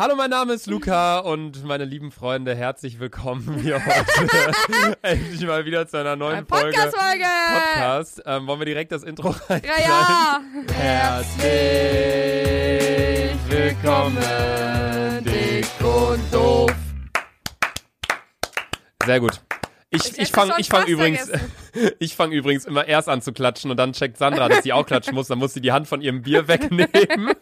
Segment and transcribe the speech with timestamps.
[0.00, 5.66] Hallo, mein Name ist Luca und meine lieben Freunde, herzlich willkommen hier heute endlich mal
[5.66, 7.24] wieder zu einer neuen Folge Podcast-Folge!
[7.52, 8.22] Podcast.
[8.24, 9.60] Ähm, wollen wir direkt das Intro rein?
[9.62, 10.40] Ja, ja!
[10.72, 11.44] Herzlich
[13.46, 14.16] willkommen,
[15.22, 16.72] dick und doof.
[19.04, 19.38] Sehr gut.
[19.92, 21.30] Ich, Ich fange ich fang übrigens,
[21.98, 24.86] ich fang übrigens immer erst an zu klatschen und dann checkt Sandra, dass sie auch
[24.86, 25.26] klatschen muss.
[25.26, 26.86] Dann muss sie die Hand von ihrem Bier wegnehmen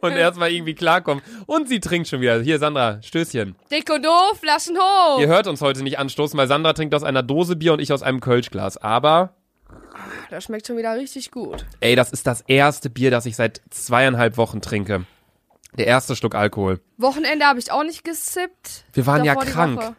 [0.00, 1.24] und erstmal irgendwie klarkommen.
[1.46, 2.40] Und sie trinkt schon wieder.
[2.40, 3.56] Hier, Sandra, Stößchen.
[3.70, 5.18] Dick und doof, Flaschen hoch!
[5.18, 7.92] Ihr hört uns heute nicht anstoßen, weil Sandra trinkt aus einer Dose Bier und ich
[7.92, 8.76] aus einem Kölschglas.
[8.76, 9.34] Aber,
[10.30, 11.66] Das schmeckt schon wieder richtig gut.
[11.80, 15.04] ey, das ist das erste Bier, das ich seit zweieinhalb Wochen trinke.
[15.76, 16.80] Der erste Schluck Alkohol.
[16.96, 18.84] Wochenende habe ich auch nicht gesippt.
[18.92, 19.96] Wir waren ja Davor krank.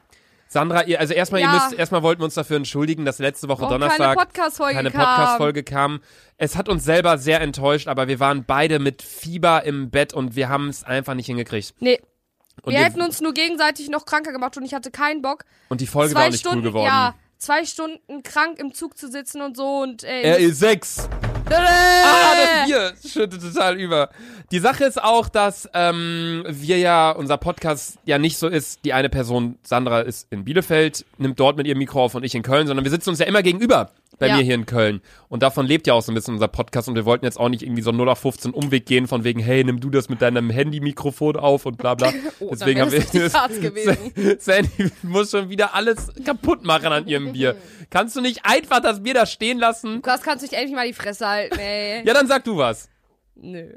[0.49, 1.53] Sandra, ihr, also erstmal, Ja.
[1.53, 4.91] ihr müsst, erstmal wollten wir uns dafür entschuldigen, dass letzte Woche Warum Donnerstag keine Podcast-Folge
[4.91, 4.91] kam.
[4.93, 5.99] Podcast-Folge kam.
[6.37, 10.35] Es hat uns selber sehr enttäuscht, aber wir waren beide mit Fieber im Bett und
[10.35, 11.73] wir haben es einfach nicht hingekriegt.
[11.79, 11.99] Nee,
[12.63, 15.43] Und, wir die- hätten uns nur gegenseitig noch kranker gemacht und ich hatte keinen Bock.
[15.69, 16.85] und die Folge zwei war auch nicht Stunden, cool geworden.
[16.87, 20.23] ja, zwei Stunden krank im Zug zu sitzen und so und ey.
[20.23, 21.09] Er ist sechs.
[21.53, 24.09] Ah, das Bier schüttet total über.
[24.51, 28.93] Die Sache ist auch, dass ähm, wir ja, unser Podcast ja nicht so ist, die
[28.93, 32.43] eine Person, Sandra ist in Bielefeld, nimmt dort mit ihrem Mikro auf und ich in
[32.43, 34.37] Köln, sondern wir sitzen uns ja immer gegenüber bei Ja.
[34.37, 35.01] mir hier in Köln.
[35.29, 37.49] Und davon lebt ja auch so ein bisschen unser Podcast und wir wollten jetzt auch
[37.49, 40.21] nicht irgendwie so 0 auf 15 Umweg gehen von wegen, hey, nimm du das mit
[40.21, 42.11] deinem Handy-Mikrofon auf und bla bla.
[42.39, 43.33] Oh, Deswegen haben wir das.
[44.45, 47.55] Sandy muss schon wieder alles kaputt machen an ihrem Bier.
[47.89, 49.95] Kannst du nicht einfach das Bier da stehen lassen?
[49.95, 52.05] Lukas, kannst du nicht endlich mal die Fresse halten, ey.
[52.05, 52.89] Ja, dann sag du was.
[53.35, 53.71] Nö.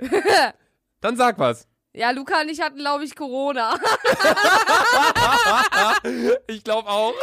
[1.01, 1.67] Dann sag was.
[1.93, 3.75] Ja, Luca und ich hatten, glaube ich, Corona.
[6.47, 7.15] Ich glaube auch.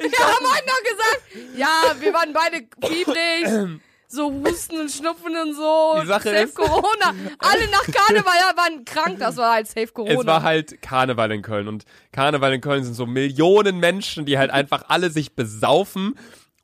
[0.00, 1.22] Wir haben heute noch gesagt,
[1.56, 5.98] ja, wir waren beide fiebrig, so Husten und Schnupfen und so.
[6.02, 7.14] Die Sache safe ist- Corona.
[7.38, 10.20] Alle nach Karneval ja, waren krank, das war halt safe Corona.
[10.20, 14.38] Es war halt Karneval in Köln und Karneval in Köln sind so Millionen Menschen, die
[14.38, 16.14] halt einfach alle sich besaufen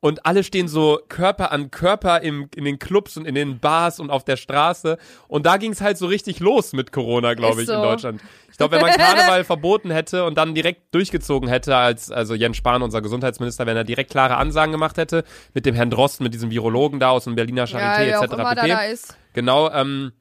[0.03, 4.01] und alle stehen so Körper an Körper im, in den Clubs und in den Bars
[4.01, 4.98] und auf der Straße
[5.29, 7.83] und da ging es halt so richtig los mit Corona, glaube ich, in so.
[7.83, 8.20] Deutschland.
[8.51, 12.57] Ich glaube, wenn man Karneval verboten hätte und dann direkt durchgezogen hätte, als also Jens
[12.57, 15.24] Spahn, unser Gesundheitsminister, wenn er direkt klare Ansagen gemacht hätte
[15.55, 18.35] mit dem Herrn Drosten, mit diesem Virologen da aus dem Berliner ja, Charité auch etc.
[18.35, 18.68] immer da, pp.
[18.68, 19.17] da ist.
[19.35, 20.12] Genau, ähm,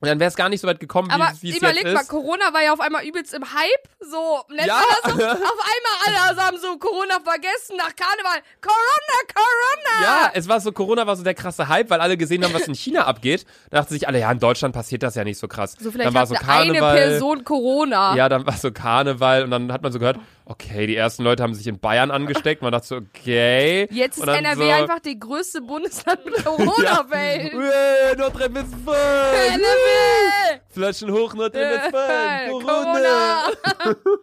[0.00, 2.00] und dann wäre es gar nicht so weit gekommen, Aber wie es jetzt überleg mal,
[2.02, 2.08] ist.
[2.08, 4.82] Corona war ja auf einmal übelst im Hype, so, nennt Ja.
[5.04, 5.10] so?
[5.10, 8.42] Auf einmal alle haben so Corona vergessen nach Karneval.
[8.60, 10.02] Corona, Corona!
[10.04, 12.68] Ja, es war so, Corona war so der krasse Hype, weil alle gesehen haben, was
[12.68, 13.46] in China abgeht.
[13.70, 15.76] Da dachten sich alle, ja, in Deutschland passiert das ja nicht so krass.
[15.78, 16.96] So vielleicht dann war so eine Karneval.
[16.96, 18.14] Person Corona.
[18.16, 21.42] Ja, dann war so Karneval und dann hat man so gehört, okay, die ersten Leute
[21.42, 22.62] haben sich in Bayern angesteckt.
[22.62, 23.88] Man dachte so, okay.
[23.90, 27.52] Jetzt ist NRW so, einfach die größte Bundesland mit Corona-Welt.
[27.52, 29.60] Äh, Nordrhein-Westfalen.
[29.60, 30.60] NRW!
[30.68, 32.48] Flaschen hoch, Nordrhein-Westfalen.
[32.48, 33.50] Äh, Corona.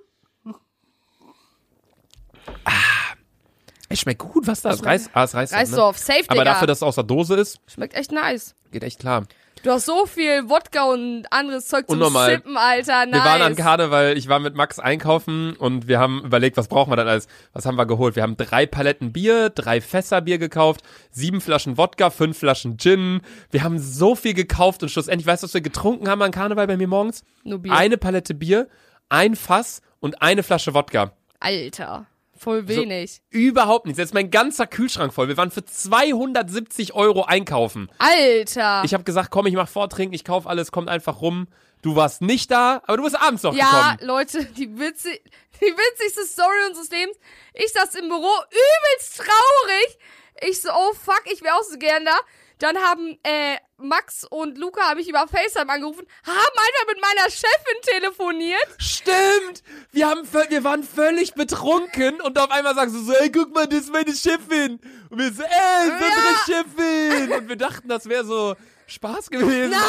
[3.89, 4.83] Es schmeckt gut, was das?
[4.83, 6.25] Reis, ah, es reißt, Reisdorf, safe, Ne?
[6.29, 6.53] Aber Digga.
[6.53, 8.55] dafür, dass es aus der Dose ist, Schmeckt echt nice.
[8.71, 9.25] geht echt klar.
[9.63, 12.31] Du hast so viel Wodka und anderes Zeug zum Unnormal.
[12.31, 13.05] Sippen, Alter.
[13.05, 13.13] Nice.
[13.13, 16.91] Wir waren an Karneval, ich war mit Max einkaufen und wir haben überlegt, was brauchen
[16.91, 17.27] wir dann alles?
[17.53, 18.17] Was haben wir geholt?
[18.17, 20.81] Wir haben drei Paletten Bier, drei Fässer Bier gekauft,
[21.11, 23.21] sieben Flaschen Wodka, fünf Flaschen Gin.
[23.51, 26.67] Wir haben so viel gekauft und schlussendlich, weißt du, was wir getrunken haben an Karneval
[26.67, 27.23] bei mir morgens?
[27.45, 27.71] Nur Bier.
[27.71, 28.67] Eine Palette Bier,
[29.07, 31.13] ein Fass und eine Flasche Wodka.
[31.39, 32.05] Alter.
[32.43, 33.21] Voll wenig.
[33.29, 33.97] Überhaupt nichts.
[33.97, 35.29] Jetzt mein ganzer Kühlschrank voll.
[35.29, 37.89] Wir waren für 270 Euro einkaufen.
[37.99, 38.81] Alter.
[38.83, 41.47] Ich habe gesagt, komm, ich mach Vortrinken, ich kauf alles, kommt einfach rum.
[41.81, 44.09] Du warst nicht da, aber du bist abends noch ja, gekommen.
[44.09, 45.21] Leute, die, witzig,
[45.61, 47.17] die witzigste Story unseres Lebens.
[47.53, 49.97] Ich saß im Büro, übelst traurig.
[50.45, 52.17] Ich so, oh fuck, ich wäre auch so gern da.
[52.63, 57.29] Dann haben äh, Max und Luca habe ich über FaceTime angerufen, haben einfach mit meiner
[57.29, 58.67] Chefin telefoniert.
[58.77, 59.63] Stimmt!
[59.91, 63.67] Wir, haben, wir waren völlig betrunken und auf einmal sagst du so, ey, guck mal,
[63.67, 64.79] das ist meine Chefin.
[65.09, 67.31] Und wir so, ey, ist unsere Chefin.
[67.33, 68.55] Und wir dachten, das wäre so
[68.87, 69.71] Spaß gewesen.
[69.71, 69.81] Nein!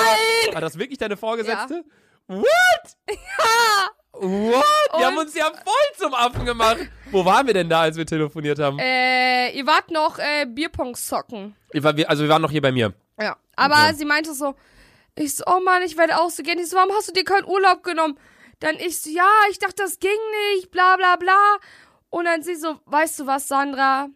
[0.46, 1.84] Aber, war das wirklich deine Vorgesetzte?
[2.26, 2.44] What?
[3.08, 3.90] Ja.
[4.16, 4.64] What?
[4.92, 6.78] Die Und- haben uns ja voll zum Affen gemacht.
[7.10, 8.78] Wo waren wir denn da, als wir telefoniert haben?
[8.78, 11.54] Äh, ihr wart noch äh, Bierpong zocken.
[11.72, 12.92] Wir war- wir- also wir waren noch hier bei mir.
[13.20, 13.36] Ja.
[13.56, 13.94] Aber Okay.
[13.96, 14.54] sie meinte so,
[15.16, 16.58] ich so, oh Mann, ich werde auch so gern.
[16.58, 18.18] Ich so, warum hast du dir keinen Urlaub genommen?
[18.60, 20.10] Dann ich so, ja, ich dachte, das ging
[20.54, 21.56] nicht, bla bla bla.
[22.10, 24.08] Und dann sie so, weißt du was, Sandra?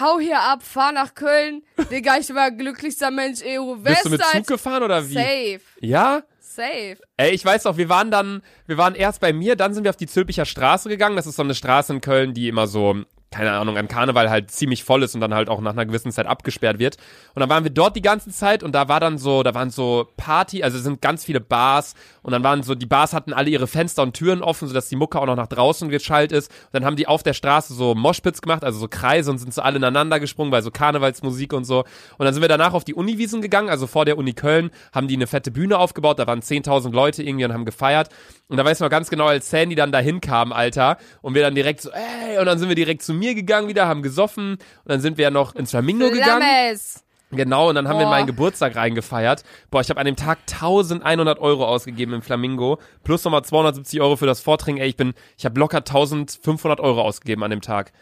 [0.00, 1.62] Hau hier ab, fahr nach Köln.
[1.90, 5.12] Digga, ich war glücklichster Mensch EU Bist du mit West Zug gefahren oder wie?
[5.14, 6.22] Safe, Ja?
[6.54, 6.98] Safe.
[7.16, 9.90] Ey, ich weiß auch, wir waren dann, wir waren erst bei mir, dann sind wir
[9.90, 11.16] auf die Zülpicher Straße gegangen.
[11.16, 14.50] Das ist so eine Straße in Köln, die immer so keine Ahnung, an Karneval halt
[14.50, 16.96] ziemlich voll ist und dann halt auch nach einer gewissen Zeit abgesperrt wird.
[17.34, 19.70] Und dann waren wir dort die ganze Zeit und da war dann so, da waren
[19.70, 23.32] so Party, also es sind ganz viele Bars und dann waren so, die Bars hatten
[23.32, 26.50] alle ihre Fenster und Türen offen, sodass die Mucke auch noch nach draußen geschallt ist.
[26.50, 29.52] Und dann haben die auf der Straße so Moshpits gemacht, also so Kreise und sind
[29.52, 31.80] so alle ineinander gesprungen bei so Karnevalsmusik und so.
[32.18, 35.08] Und dann sind wir danach auf die Uniwiesen gegangen, also vor der Uni Köln, haben
[35.08, 38.10] die eine fette Bühne aufgebaut, da waren 10.000 Leute irgendwie und haben gefeiert.
[38.48, 41.54] Und da weiß man ganz genau, als Sandy dann dahin kam, Alter, und wir dann
[41.54, 44.60] direkt so, ey, und dann sind wir direkt zu mir gegangen wieder, haben gesoffen, und
[44.84, 46.42] dann sind wir ja noch ins Flamingo gegangen.
[46.42, 47.04] Flammes.
[47.30, 48.10] Genau, und dann haben wir Boah.
[48.10, 49.42] meinen Geburtstag reingefeiert.
[49.70, 54.16] Boah, ich habe an dem Tag 1100 Euro ausgegeben im Flamingo, plus nochmal 270 Euro
[54.16, 54.82] für das Vortrinken.
[54.82, 57.92] Ey, ich bin, ich habe locker 1500 Euro ausgegeben an dem Tag.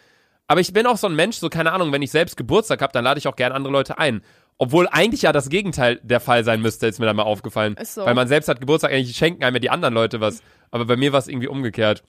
[0.47, 2.91] Aber ich bin auch so ein Mensch, so keine Ahnung, wenn ich selbst Geburtstag habe,
[2.91, 4.21] dann lade ich auch gerne andere Leute ein.
[4.57, 7.75] Obwohl eigentlich ja das Gegenteil der Fall sein müsste, ist mir dann mal aufgefallen.
[7.77, 8.05] Ist so.
[8.05, 10.43] Weil man selbst hat Geburtstag, eigentlich schenken einem ja die anderen Leute was.
[10.71, 12.03] Aber bei mir war es irgendwie umgekehrt.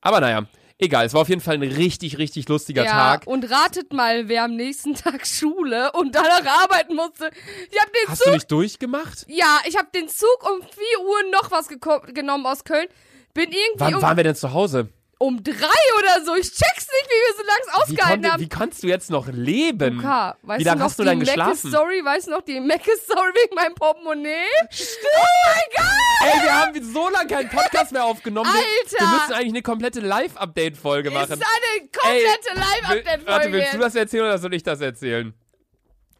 [0.00, 0.44] Aber naja,
[0.82, 1.06] egal.
[1.06, 3.26] Es war auf jeden Fall ein richtig, richtig lustiger Ja, Tag.
[3.26, 7.30] und ratet mal, wer am nächsten Tag Schule und danach arbeiten musste.
[7.70, 9.24] Ich habe den Hast Zug du nicht durchgemacht?
[9.28, 10.68] Ja, ich habe den Zug um 4
[11.04, 11.68] Uhr noch was
[12.14, 12.86] genommen aus Köln.
[13.34, 14.88] Bin irgendwie Wann um, waren wir denn zu Hause?
[15.22, 15.52] Um drei
[15.98, 16.34] oder so.
[16.34, 18.40] Ich check's nicht, wie wir so lange ausgehalten konnte, haben.
[18.42, 19.96] wie kannst du jetzt noch leben?
[19.96, 21.68] Luca, weißt Wie du lange noch hast du dann geschlafen?
[21.70, 22.04] Story?
[22.04, 24.32] Weißt du noch die Mecke-Story wegen meinem Portemonnaie?
[24.60, 26.34] Oh mein Gott!
[26.34, 28.50] Ey, wir haben so lange keinen Podcast mehr aufgenommen.
[28.52, 29.12] Wir, Alter!
[29.12, 31.32] wir müssen eigentlich eine komplette Live-Update-Folge Ist machen.
[31.32, 33.52] eine komplette Will- Warte, Live-Update-Folge.
[33.52, 35.34] willst du das erzählen oder soll ich das erzählen?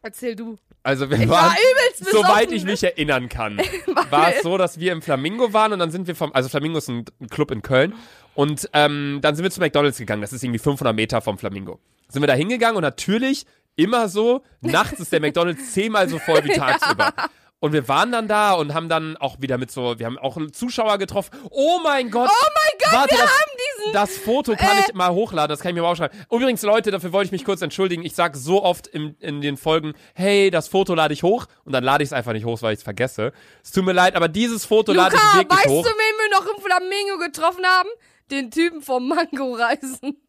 [0.01, 0.57] Erzähl du.
[0.83, 3.57] Also wir Ich waren, war soweit ich mich erinnern kann,
[4.09, 6.77] war es so, dass wir im Flamingo waren und dann sind wir vom, also Flamingo
[6.77, 7.93] ist ein Club in Köln
[8.35, 10.21] und ähm, dann sind wir zu McDonalds gegangen.
[10.21, 11.79] Das ist irgendwie 500 Meter vom Flamingo.
[12.09, 13.45] Sind wir da hingegangen und natürlich
[13.75, 17.13] immer so, nachts ist der McDonalds zehnmal so voll wie tagsüber.
[17.63, 20.37] Und wir waren dann da und haben dann auch wieder mit so, wir haben auch
[20.51, 21.31] Zuschauer getroffen.
[21.49, 22.29] Oh mein Gott!
[22.29, 23.93] Oh mein Gott, Warte, wir das, haben diesen...
[23.93, 24.81] das Foto kann Äh.
[24.85, 26.25] ich mal hochladen, das kann ich mir mal aufschreiben.
[26.29, 28.03] Übrigens, Leute, dafür wollte ich mich kurz entschuldigen.
[28.03, 31.71] Ich sage so oft in, in den Folgen, hey, das Foto lade ich hoch und
[31.71, 33.31] dann lade ich es einfach nicht hoch, weil ich es vergesse.
[33.63, 35.83] Es tut mir leid, aber dieses Foto lade ich Luca, wirklich weißt hoch.
[35.85, 37.87] du, wen wir noch im Flamingo getroffen haben?
[38.29, 40.21] Den Typen vom Mango-Reisen.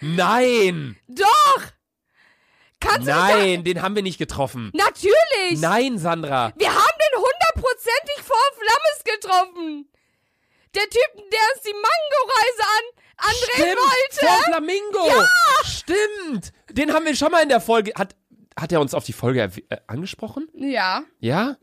[0.00, 0.96] Nein!
[1.06, 1.62] Doch!
[2.86, 4.70] Kannst Nein, den haben wir nicht getroffen.
[4.74, 5.60] Natürlich!
[5.60, 6.52] Nein, Sandra.
[6.56, 9.88] Wir haben den hundertprozentig vor Flammes getroffen.
[10.74, 14.26] Der Typ, der uns die Mango-Reise an andrehen wollte.
[14.26, 15.26] Vor Flamingo.
[15.64, 16.52] Stimmt.
[16.70, 17.92] Den haben wir schon mal in der Folge.
[17.94, 18.14] Hat,
[18.58, 20.48] hat er uns auf die Folge äh, angesprochen?
[20.54, 21.02] Ja.
[21.20, 21.56] Ja?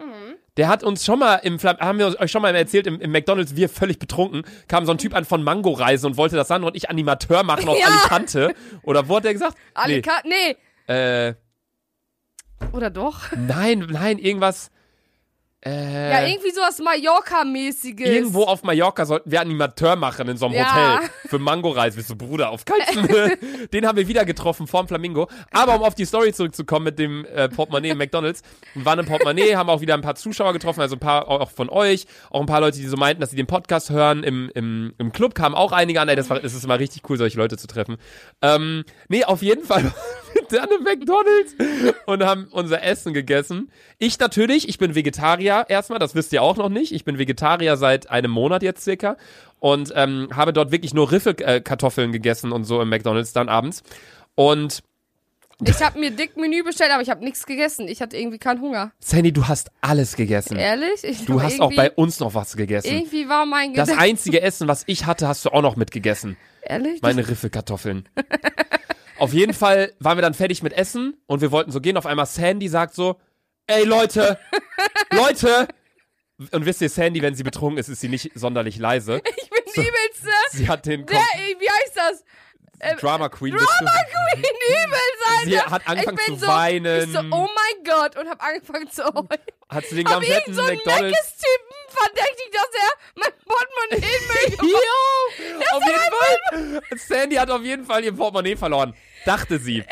[0.57, 3.11] Der hat uns schon mal im Flam haben wir euch schon mal erzählt, im, im
[3.11, 6.67] McDonalds, wir völlig betrunken, kam so ein Typ an von Mango-Reisen und wollte, dass Sandra
[6.67, 7.87] und ich Animateur machen auf Ja.
[7.87, 8.53] Alicante.
[8.83, 9.57] Oder wo hat der gesagt?
[9.73, 10.01] Alle nee.
[10.25, 10.55] nee.
[10.87, 11.33] Äh,
[12.71, 13.31] Oder doch?
[13.35, 14.69] nein, nein, irgendwas.
[15.65, 18.05] Äh, Ja, irgendwie sowas Mallorca-mäßiges.
[18.05, 20.95] Irgendwo auf Mallorca sollten wir Animateur machen in so einem Ja.
[20.97, 21.95] Hotel für Mango-Reis.
[21.95, 23.07] Bist du Bruder auf keinen
[23.73, 25.29] Den haben wir wieder getroffen vorm Flamingo.
[25.51, 28.41] Aber um auf die Story zurückzukommen mit dem äh, Portemonnaie im McDonalds.
[28.73, 31.49] Wir waren im Portemonnaie, haben auch wieder ein paar Zuschauer getroffen, also ein paar auch
[31.49, 34.23] von euch, auch ein paar Leute, die so meinten, dass sie den Podcast hören.
[34.23, 36.09] Im, im, im Club kamen auch einige an.
[36.09, 37.95] Ey, das, war, das ist immer richtig cool, solche Leute zu treffen.
[38.41, 39.93] Ähm, nee, auf jeden Fall
[40.59, 41.55] im McDonalds
[42.05, 43.71] und haben unser Essen gegessen.
[43.99, 46.91] Ich natürlich, ich bin Vegetarier erstmal, das wisst ihr auch noch nicht.
[46.91, 49.17] Ich bin Vegetarier seit einem Monat jetzt circa
[49.59, 53.83] und ähm, habe dort wirklich nur Riffelkartoffeln gegessen und so im McDonalds dann abends.
[54.35, 54.81] Und
[55.63, 57.87] Ich habe mir dick Menü bestellt, aber ich habe nichts gegessen.
[57.87, 58.91] Ich hatte irgendwie keinen Hunger.
[58.99, 60.57] Sandy, du hast alles gegessen.
[60.57, 61.03] Ehrlich?
[61.03, 62.87] Ich Du hast auch bei uns noch was gegessen.
[62.87, 64.03] Irgendwie war mein Das Gedanke.
[64.09, 66.35] einzige Essen, was ich hatte, hast du auch noch mitgegessen.
[66.63, 67.01] Ehrlich?
[67.01, 68.09] Meine Riffelkartoffeln.
[69.23, 71.95] Auf jeden Fall waren wir dann fertig mit Essen und wir wollten so gehen.
[71.95, 73.21] Auf einmal Sandy sagt so,
[73.67, 74.37] ey Leute,
[75.11, 75.69] Leute.
[76.51, 79.21] Und wisst ihr, Sandy, wenn sie betrunken ist, ist sie nicht sonderlich leise.
[79.37, 80.31] ich bin die übelste.
[80.51, 82.23] Sie hat den Der, wie heißt das?
[82.79, 83.55] äh, Drama Queen.
[83.55, 85.45] Drama Queen übel sein.
[85.45, 87.09] Sie hat angefangen ich bin zu so, weinen.
[87.09, 88.17] Ich so, oh mein Gott.
[88.17, 89.27] Und hab angefangen zu heulen.
[89.69, 91.01] Hat sie den kompletten so McDonalds.
[91.01, 96.97] Meckes-Typen verdächtigt, dass er mein Portemonnaie in gemacht Jo, auf jeden Fall.
[96.97, 98.93] Sandy hat auf jeden Fall ihr Portemonnaie verloren.
[99.25, 99.83] Dachte sie.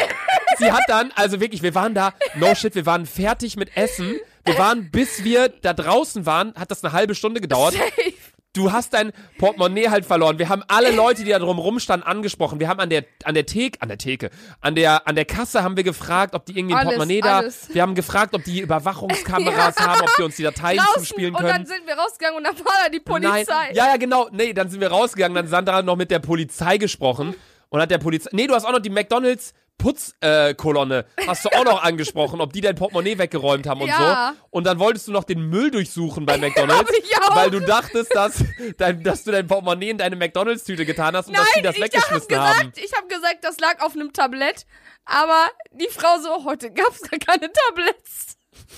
[0.57, 4.19] Sie hat dann, also wirklich, wir waren da, no shit, wir waren fertig mit Essen.
[4.43, 7.73] Wir waren, bis wir da draußen waren, hat das eine halbe Stunde gedauert.
[7.73, 8.13] Safe.
[8.53, 10.37] Du hast dein Portemonnaie halt verloren.
[10.37, 12.59] Wir haben alle Leute, die da drum rumstanden, angesprochen.
[12.59, 15.63] Wir haben an der, an der Theke, an der Theke, an der, an der Kasse
[15.63, 17.69] haben wir gefragt, ob die irgendwie ein Alles, Portemonnaie da, alles.
[17.73, 20.99] wir haben gefragt, ob die Überwachungskameras haben, ob die uns die Dateien Draußen.
[21.05, 21.65] zuspielen Und dann können.
[21.65, 23.43] sind wir rausgegangen und dann war da die Polizei.
[23.47, 23.75] Nein.
[23.75, 24.27] Ja, ja, genau.
[24.33, 27.35] Nee, dann sind wir rausgegangen, dann Sandra noch mit der Polizei gesprochen.
[27.71, 28.29] Und hat der Polizei.
[28.33, 32.53] Nee, du hast auch noch die McDonalds Putzkolonne äh, hast du auch noch angesprochen, ob
[32.53, 34.33] die dein Portemonnaie weggeräumt haben und Ja.
[34.35, 34.45] so.
[34.51, 38.43] Und dann wolltest du noch den Müll durchsuchen bei McDonalds, Hab weil du dachtest, dass,
[38.77, 41.75] dein, dass du dein Portemonnaie in deine McDonalds-Tüte getan hast und dass die Nein, das
[41.77, 42.71] ich hab weggeschmissen gesagt, haben.
[42.75, 44.67] ich habe gesagt, das lag auf einem Tablett.
[45.05, 48.37] Aber die Frau so, heute gab's gar keine Tablets.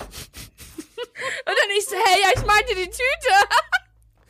[1.46, 2.94] Und dann ich so, hey, ja, ich meinte die Tüte.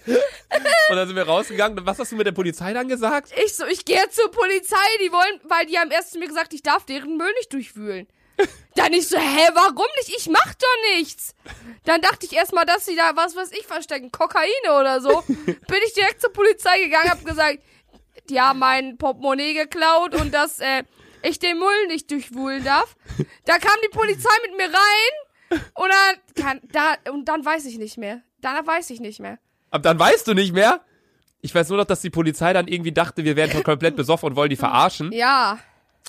[0.91, 1.79] Und dann sind wir rausgegangen.
[1.79, 3.33] Und Was hast du mit der Polizei dann gesagt?
[3.45, 6.53] Ich so, ich gehe zur Polizei, die wollen, weil die haben erst zu mir gesagt,
[6.53, 8.07] ich darf deren Müll nicht durchwühlen.
[8.75, 10.17] Dann ich so, hä, warum nicht?
[10.17, 11.35] Ich mach doch nichts.
[11.85, 15.23] Dann dachte ich erstmal, dass sie da was, was ich verstecken, Kokaine oder so.
[15.27, 17.61] Bin ich direkt zur Polizei gegangen, hab gesagt,
[18.29, 20.83] die haben mein Portemonnaie geklaut und dass äh,
[21.23, 22.97] ich den Müll nicht durchwühlen darf.
[23.45, 27.79] Da kam die Polizei mit mir rein und dann, kann, da, und dann weiß ich
[27.79, 28.23] nicht mehr.
[28.41, 29.39] Dann weiß ich nicht mehr.
[29.75, 30.83] Aber dann weißt du nicht mehr.
[31.41, 34.37] Ich weiß nur noch, dass die Polizei dann irgendwie dachte, wir wären komplett besoffen und
[34.37, 35.11] wollen die verarschen.
[35.11, 35.59] Ja,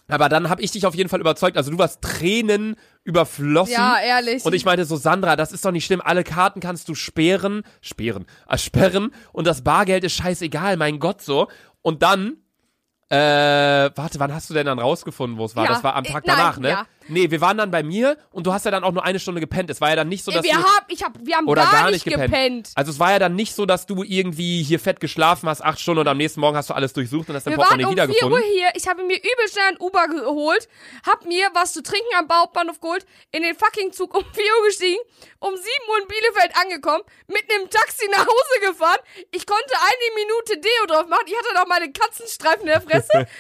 [0.08, 1.58] Aber dann habe ich dich auf jeden Fall überzeugt.
[1.58, 3.72] Also du warst Tränen überflossen.
[3.72, 4.46] ja, ehrlich.
[4.46, 6.00] Und ich meinte so, Sandra, das ist doch nicht schlimm.
[6.00, 9.12] Alle Karten kannst du sperren, sperren, äh, sperren.
[9.32, 11.48] Und das Bargeld ist scheißegal, mein Gott, so.
[11.82, 12.38] Und dann,
[13.10, 15.64] äh, warte, wann hast du denn dann rausgefunden, wo es war?
[15.64, 16.70] Ja, das war am äh, Tag nein, danach, ne?
[16.70, 16.86] ja.
[17.08, 19.42] Nee, wir waren dann bei mir und du hast ja dann auch nur eine Stunde
[19.42, 19.70] gepennt.
[19.70, 20.58] Es war ja dann nicht so, dass wir du...
[20.58, 22.32] haben, ich hab, wir haben Oder gar, gar nicht gepennt.
[22.32, 22.72] gepennt.
[22.76, 25.80] Also es war ja dann nicht so, dass du irgendwie hier fett geschlafen hast, acht
[25.80, 28.08] Stunden und am nächsten Morgen hast du alles durchsucht und hast dein Wir waren Portemonnaie
[28.08, 28.52] um 4 Uhr wiedergefunden.
[28.54, 28.70] hier.
[28.76, 30.68] Ich habe mir übel schnell ein Uber geholt,
[31.06, 34.68] hab mir was zu trinken am Hauptbahnhof geholt, in den fucking Zug um 4 Uhr
[34.68, 35.00] gestiegen,
[35.40, 39.00] um 7 Uhr in Bielefeld angekommen, mit einem Taxi nach Hause gefahren.
[39.32, 41.26] Ich konnte eine Minute Deo drauf machen.
[41.28, 43.28] Ich hatte noch meine Katzenstreifen in der Fresse.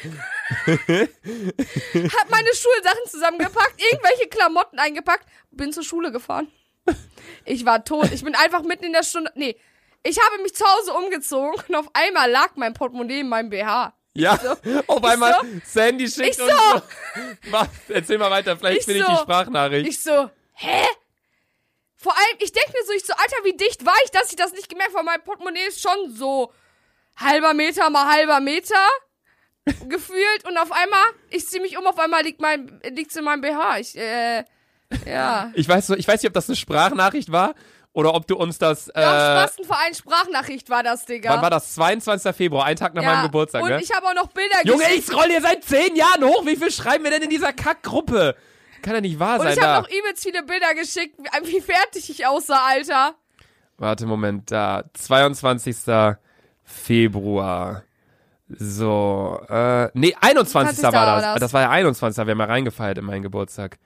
[0.67, 6.51] hab meine Schulsachen zusammengepackt, irgendwelche Klamotten eingepackt, bin zur Schule gefahren.
[7.45, 8.11] Ich war tot.
[8.11, 9.31] Ich bin einfach mitten in der Stunde.
[9.35, 9.57] Nee.
[10.03, 13.93] Ich habe mich zu Hause umgezogen und auf einmal lag mein Portemonnaie in meinem BH.
[14.13, 14.39] Ja,
[14.87, 15.47] auf einmal so.
[15.65, 16.77] Sandy schickt Ich uns so.
[16.77, 16.81] so.
[17.51, 17.67] Was?
[17.89, 19.11] Erzähl mal weiter, vielleicht Ich finde ich so.
[19.13, 19.89] die Sprachnachricht.
[19.89, 20.85] Ich so, hä?
[21.97, 24.35] Vor allem, ich denke mir so, ich so, Alter, wie dicht war ich, dass ich
[24.35, 26.53] das nicht gemerkt habe, mein Portemonnaie ist schon so
[27.17, 28.87] halber Meter mal halber Meter
[29.65, 33.41] gefühlt und auf einmal, ich zieh mich um, auf einmal liegt mein, liegt's in meinem
[33.41, 33.79] BH.
[33.79, 34.43] Ich, äh,
[35.05, 35.51] ja.
[35.55, 37.55] Ich weiß ich weiß nicht, ob das eine Sprachnachricht war
[37.93, 38.89] oder ob du uns das.
[38.89, 41.31] Äh, Äh, Spastenverein Sprachnachricht war das, Digga.
[41.33, 41.73] wann war das?
[41.75, 42.35] 22.
[42.35, 43.13] Februar, ein Tag nach ja.
[43.13, 43.81] meinem Geburtstag, Und ne?
[43.81, 44.99] ich habe auch noch Bilder Junge, geschickt.
[44.99, 46.45] ich scroll hier seit zehn Jahren hoch.
[46.45, 48.35] Wie viel schreiben wir denn in dieser Kackgruppe?
[48.83, 49.53] Kann ja nicht wahr Und sein.
[49.53, 49.75] ich Da.
[49.77, 53.15] habe noch übelst viele Bilder geschickt, wie, wie fertig ich aussah, Alter.
[53.77, 54.83] Warte, Moment, da.
[54.93, 55.75] 22.
[56.63, 57.83] Februar.
[58.47, 60.53] So, äh, nee, 21.
[60.53, 60.81] war 20.
[60.83, 60.93] das.
[60.93, 61.39] war das.
[61.39, 62.25] Das war ja 21.
[62.25, 63.77] Wir haben ja reingefeiert in meinen Geburtstag.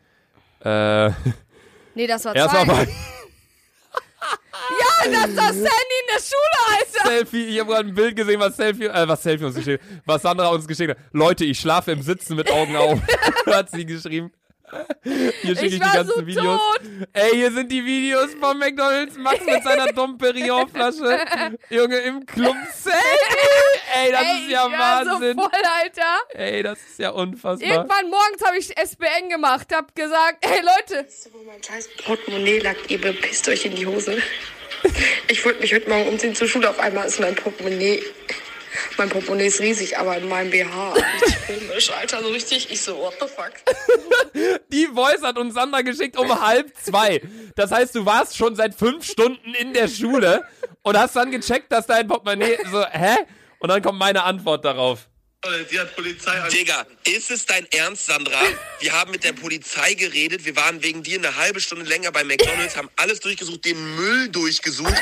[0.63, 1.11] Äh,
[1.95, 2.65] Nee, das war zwei.
[2.65, 2.93] mal Ja,
[5.11, 7.09] das ist das Sandy in der Schule, Alter.
[7.09, 7.45] Selfie.
[7.45, 9.89] Ich habe gerade ein Bild gesehen, was Selfie, äh, was Selfie uns geschickt hat.
[10.05, 10.97] Was Sandra uns geschickt hat.
[11.11, 12.99] Leute, ich schlafe im Sitzen mit Augen auf.
[13.47, 14.31] hat sie geschrieben.
[15.03, 16.59] Hier schicke ich, Ich die war ganzen so Videos.
[16.59, 16.81] tot.
[17.13, 19.17] Ey, hier sind die Videos von McDonalds.
[19.17, 21.19] Max mit seiner Dom Perignon-Flasche.
[21.69, 22.55] Junge, im Club.
[23.95, 25.37] Ey, das Ey, ist ja ich war Wahnsinn.
[25.37, 26.17] so voll, Alter.
[26.33, 27.67] Ey, das ist ja unfassbar.
[27.69, 31.89] Irgendwann morgens habe ich SBN gemacht, hab gesagt, ey Leute, Wisst ihr, wo mein scheiß
[32.05, 34.17] Portemonnaie lag, ihr bepisst euch in die Hose.
[35.27, 38.01] Ich wollte mich heute Morgen umziehen zur Schule, auf einmal ist mein Portemonnaie,
[38.99, 40.93] mein Portemonnaie ist riesig, aber in meinem BH.
[41.47, 43.53] Komisch, Alter, so richtig, ich so, what the fuck.
[44.71, 47.21] Die Voice hat uns Sandra geschickt um halb zwei.
[47.55, 50.43] Das heißt, du warst schon seit fünf Stunden in der Schule
[50.83, 53.15] und hast dann gecheckt, dass dein Portemonnaie so, hä?
[53.59, 55.09] Und dann kommt meine Antwort darauf.
[55.71, 56.49] Die hat Polizei.
[56.49, 58.41] Digga, ist es dein Ernst, Sandra?
[58.81, 60.43] Wir haben mit der Polizei geredet.
[60.43, 64.27] Wir waren wegen dir eine halbe Stunde länger bei McDonalds, haben alles durchgesucht, den Müll
[64.27, 65.01] durchgesucht,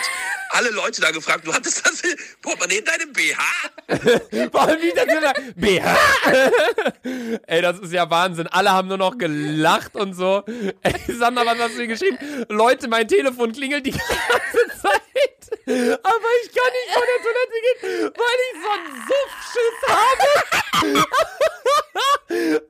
[0.52, 1.48] alle Leute da gefragt.
[1.48, 2.04] Du hattest das
[2.44, 4.50] Portemonnaie in deinem BH?
[4.52, 5.98] Vor allem wie das immer, BH.
[7.48, 8.46] Ey, das ist ja Wahnsinn.
[8.46, 10.44] Alle haben nur noch gelacht und so.
[10.84, 12.20] Ey, Sandra, was hast du hier geschrieben?
[12.50, 15.02] Leute, mein Telefon klingelt die ganze Zeit.
[15.68, 20.28] Aber ich kann nicht von der Toilette gehen, weil ich so einen Suffschiss habe.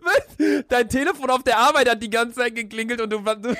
[0.01, 0.23] Was?
[0.69, 3.55] Dein Telefon auf der Arbeit hat die ganze Zeit geklingelt und du, du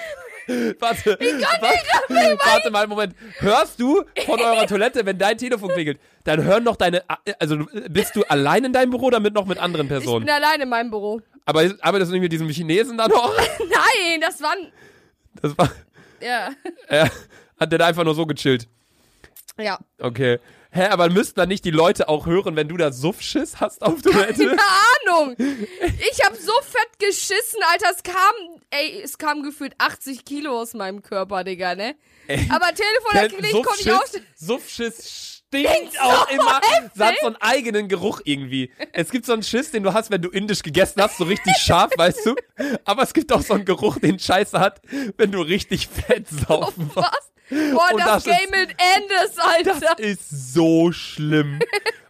[0.79, 3.13] Warte, warte, warte mal, Moment.
[3.39, 7.03] Hörst du von eurer Toilette, wenn dein Telefon klingelt, dann hören noch deine,
[7.39, 10.25] also bist du allein in deinem Büro oder mit noch mit anderen ich Personen?
[10.25, 11.21] bin allein in meinem Büro.
[11.45, 13.35] Aber arbeitest du nicht mit diesem Chinesen da noch?
[13.59, 14.71] Nein, das waren,
[15.41, 15.69] Das war,
[16.21, 16.49] ja,
[16.87, 17.09] äh,
[17.59, 18.69] hat der da einfach nur so gechillt.
[19.57, 19.79] Ja.
[19.99, 20.39] Okay.
[20.71, 24.01] Hä, aber müssten dann nicht die Leute auch hören, wenn du da Suffschiss hast auf
[24.01, 24.55] Toilette?
[24.55, 24.61] Keine
[25.07, 25.35] Ahnung.
[26.11, 27.87] Ich hab so fett geschissen, Alter.
[27.95, 28.15] Es kam,
[28.69, 31.95] ey, es kam gefühlt 80 Kilo aus meinem Körper, Digga, ne?
[32.49, 34.01] Aber Telefon Kennt- klingelt, konnte ich auch.
[34.05, 36.59] Suffschiss, Suffschiss stinkt auch immer.
[36.93, 38.71] Es hat so einen eigenen Geruch irgendwie.
[38.91, 41.55] Es gibt so einen Schiss, den du hast, wenn du indisch gegessen hast, so richtig
[41.57, 42.35] scharf, weißt du.
[42.83, 44.81] Aber es gibt auch so einen Geruch, den Scheiße hat,
[45.17, 47.31] wenn du richtig fett saufen warst.
[47.49, 49.79] Boah, Und das, das ist- Game mit Endes, Alter.
[49.79, 51.59] Das ist so schlimm.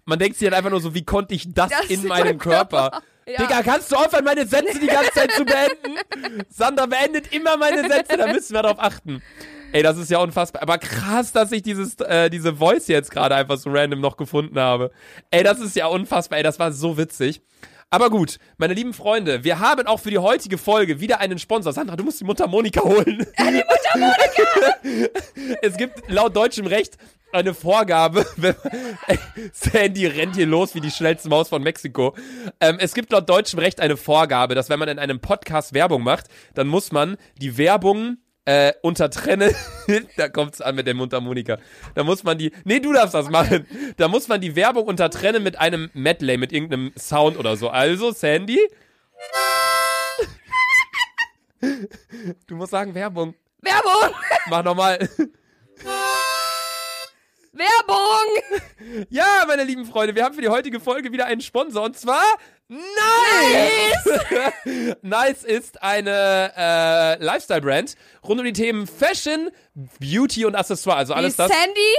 [0.06, 2.38] Man denkt sich halt einfach nur so, wie konnte ich das, Das in in meinem
[2.38, 2.90] Körper?
[2.92, 3.02] Körper.
[3.30, 3.40] Ja.
[3.46, 6.00] Digga, kannst du aufhören, meine Sätze die ganze Zeit zu beenden?
[6.50, 9.22] Sandra beendet immer meine Sätze, da müssen wir darauf achten.
[9.74, 10.62] Ey, das ist ja unfassbar.
[10.62, 14.58] Aber krass, dass ich dieses, äh, diese Voice jetzt gerade einfach so random noch gefunden
[14.58, 14.92] habe.
[15.30, 16.38] Ey, das ist ja unfassbar.
[16.38, 17.42] Ey, das war so witzig.
[17.90, 21.72] Aber gut, meine lieben Freunde, wir haben auch für die heutige Folge wieder einen Sponsor.
[21.72, 23.26] Sandra, du musst die Mundharmonika holen.
[23.40, 25.20] die Mundharmonika!
[25.62, 26.98] es gibt laut deutschem Recht
[27.32, 28.26] eine Vorgabe,
[29.54, 32.16] Sandy rennt hier los wie die schnellste Maus von Mexiko.
[32.60, 36.04] Ähm, es gibt laut deutschem Recht eine Vorgabe, dass wenn man in einem Podcast Werbung
[36.04, 38.18] macht, dann muss man die Werbung
[38.48, 39.54] äh, untertrennen.
[40.18, 41.58] da kommt's an mit der Mundharmonika.
[41.96, 42.54] Da muss man die.
[42.64, 43.68] Nee, du darfst das machen.
[43.98, 47.70] Da muss man die Werbung untertrennen mit einem Medley, mit irgendeinem Sound oder so.
[47.70, 48.60] Also, Sandy.
[52.48, 53.36] Du musst sagen Werbung.
[53.62, 54.16] Werbung!
[54.50, 54.98] Mach nochmal.
[57.52, 59.08] Werbung!
[59.10, 62.24] Ja, meine lieben Freunde, wir haben für die heutige Folge wieder einen Sponsor und zwar
[62.70, 64.20] Nice!
[65.02, 67.96] nice ist eine äh, Lifestyle-Brand
[68.28, 69.50] rund um die Themen Fashion,
[70.00, 70.98] Beauty und Accessoire.
[70.98, 71.96] Also alles Die das, Sandy?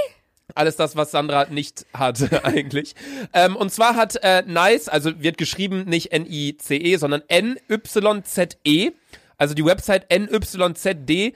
[0.53, 2.93] alles das, was Sandra nicht hatte eigentlich.
[3.33, 8.91] Ähm, und zwar hat äh, Nice, also wird geschrieben nicht N-I-C-E, sondern N-Y-Z-E.
[9.37, 11.33] Also die Website nyzd.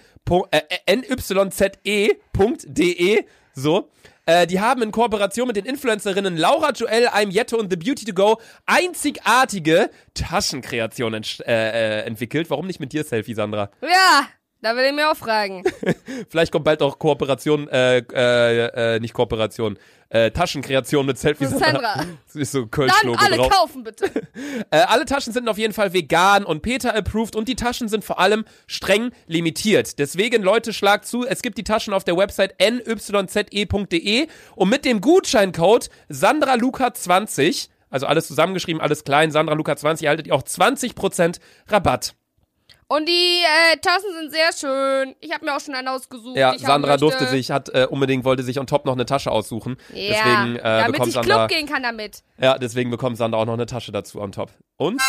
[0.51, 2.15] Äh, nyze.de.
[3.55, 3.89] So.
[4.25, 8.05] Äh, die haben in Kooperation mit den Influencerinnen Laura Joel, I'm Jette und The Beauty
[8.05, 12.49] to Go einzigartige Taschenkreationen ent- äh, äh, entwickelt.
[12.49, 13.69] Warum nicht mit dir, Selfie, Sandra?
[13.81, 14.27] Ja,
[14.61, 15.63] da will ich mir auch fragen.
[16.29, 19.77] Vielleicht kommt bald auch Kooperation, äh, äh, äh, nicht Kooperation,
[20.13, 21.95] äh, Taschenkreation mit Selfie, Mit Sandra.
[21.95, 22.05] Sandra.
[22.27, 23.49] Das ist so Dann Kölsch-Logo alle drauf.
[23.51, 24.09] kaufen, bitte.
[24.69, 28.19] Äh, alle Taschen sind auf jeden Fall vegan und Peter-approved und die Taschen sind vor
[28.19, 29.99] allem streng limitiert.
[29.99, 31.25] Deswegen, Leute, schlagt zu.
[31.25, 38.27] Es gibt die Taschen auf der Website nyze.de und mit dem Gutscheincode SandraLuca20, also alles
[38.27, 42.15] zusammengeschrieben, alles klein, SandraLuca20, erhaltet ihr auch 20% Rabatt.
[42.93, 45.15] Und die äh, Tassen sind sehr schön.
[45.19, 46.37] Ich habe mir auch schon eine ausgesucht.
[46.37, 49.77] Ja, Sandra durfte sich, hat äh, unbedingt, wollte sich on top noch eine Tasche aussuchen.
[49.95, 52.21] Ja, deswegen äh, damit bekommt ich Sandra, Club gehen kann damit.
[52.37, 54.51] ja, deswegen bekommt Sandra auch noch eine Tasche dazu on top.
[54.77, 55.01] Und?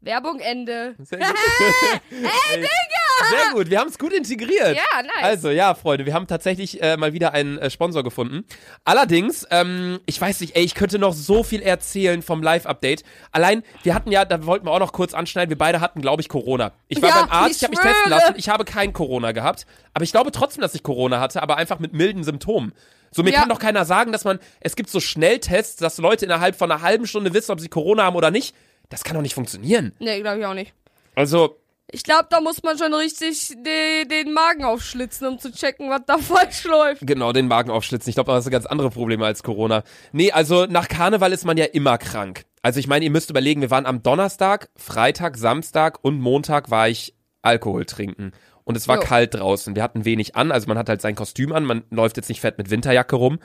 [0.00, 0.96] Werbung Ende.
[0.98, 1.28] Sehr gut.
[2.10, 2.93] Ey, Digga!
[3.30, 4.76] Sehr gut, wir haben es gut integriert.
[4.76, 5.12] Ja, nice.
[5.22, 8.44] Also, ja, Freunde, wir haben tatsächlich äh, mal wieder einen äh, Sponsor gefunden.
[8.84, 13.02] Allerdings, ähm, ich weiß nicht, ey, ich könnte noch so viel erzählen vom Live-Update.
[13.32, 16.22] Allein, wir hatten ja, da wollten wir auch noch kurz anschneiden, wir beide hatten, glaube
[16.22, 16.72] ich, Corona.
[16.88, 19.32] Ich war Ja, beim Arzt, ich ich habe mich testen lassen, ich habe kein Corona
[19.32, 19.66] gehabt.
[19.92, 22.72] Aber ich glaube trotzdem, dass ich Corona hatte, aber einfach mit milden Symptomen.
[23.10, 23.40] So, mir Ja.
[23.40, 26.82] kann doch keiner sagen, dass man, es gibt so Schnelltests, dass Leute innerhalb von einer
[26.82, 28.56] halben Stunde wissen, ob sie Corona haben oder nicht.
[28.88, 29.92] Das kann doch nicht funktionieren.
[30.00, 30.74] Nee, glaube ich auch nicht.
[31.14, 31.58] Also,
[31.90, 36.00] Ich glaube, da muss man schon richtig de den Magen aufschlitzen, um zu checken, was
[36.06, 37.06] da falsch läuft.
[37.06, 38.08] Genau, den Magen aufschlitzen.
[38.08, 39.82] Ich glaube, das sind ganz andere Probleme als Corona.
[40.12, 42.44] Nee, also nach Karneval ist man ja immer krank.
[42.62, 46.88] Also ich meine, ihr müsst überlegen, wir waren am Donnerstag, Freitag, Samstag und Montag war
[46.88, 48.32] ich Alkohol trinken.
[48.64, 49.02] Und es war Jo.
[49.02, 49.76] kalt draußen.
[49.76, 52.40] Wir hatten wenig an, also man hat halt sein Kostüm an, man läuft jetzt nicht
[52.40, 53.38] fett mit Winterjacke rum.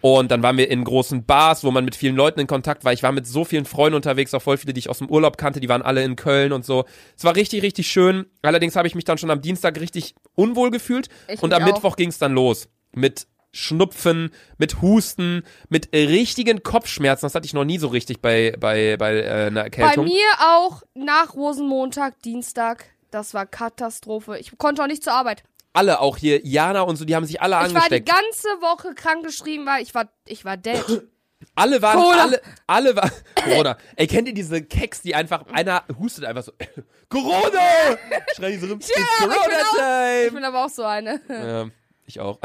[0.00, 2.92] Und dann waren wir in großen Bars, wo man mit vielen Leuten in Kontakt war.
[2.92, 5.36] Ich war mit so vielen Freunden unterwegs, auch voll viele, die ich aus dem Urlaub
[5.38, 6.84] kannte, die waren alle in Köln und so.
[7.16, 8.26] Es war richtig, richtig schön.
[8.42, 11.08] Allerdings habe ich mich dann schon am Dienstag richtig unwohl gefühlt.
[11.26, 11.66] Ich und am auch.
[11.66, 12.68] Mittwoch ging es dann los.
[12.94, 17.26] Mit Schnupfen, mit Husten, mit richtigen Kopfschmerzen.
[17.26, 20.04] Das hatte ich noch nie so richtig bei, bei, bei äh, einer Bei Erkältung.
[20.04, 22.84] mir auch nach Rosenmontag, Dienstag.
[23.10, 24.38] Das war Katastrophe.
[24.38, 25.42] Ich konnte auch nicht zur Arbeit.
[25.72, 28.08] Alle, auch hier Jana und so, die haben sich alle Ich war die angesteckt.
[28.08, 30.82] ganze Woche krankgeschrieben, weil ich war, ich war dead.
[31.54, 32.22] Alle waren, Corona.
[32.22, 33.10] alle, alle waren,
[33.44, 33.76] Corona.
[33.94, 36.52] Ey, kennt ihr diese Keks, die einfach, einer hustet einfach so,
[37.08, 37.96] Corona!
[38.36, 39.36] Schrei die so rum, bin Corona
[39.70, 40.26] auch- time!
[40.26, 41.20] Ich bin aber auch so eine.
[41.28, 41.66] Ja,
[42.06, 42.40] ich auch.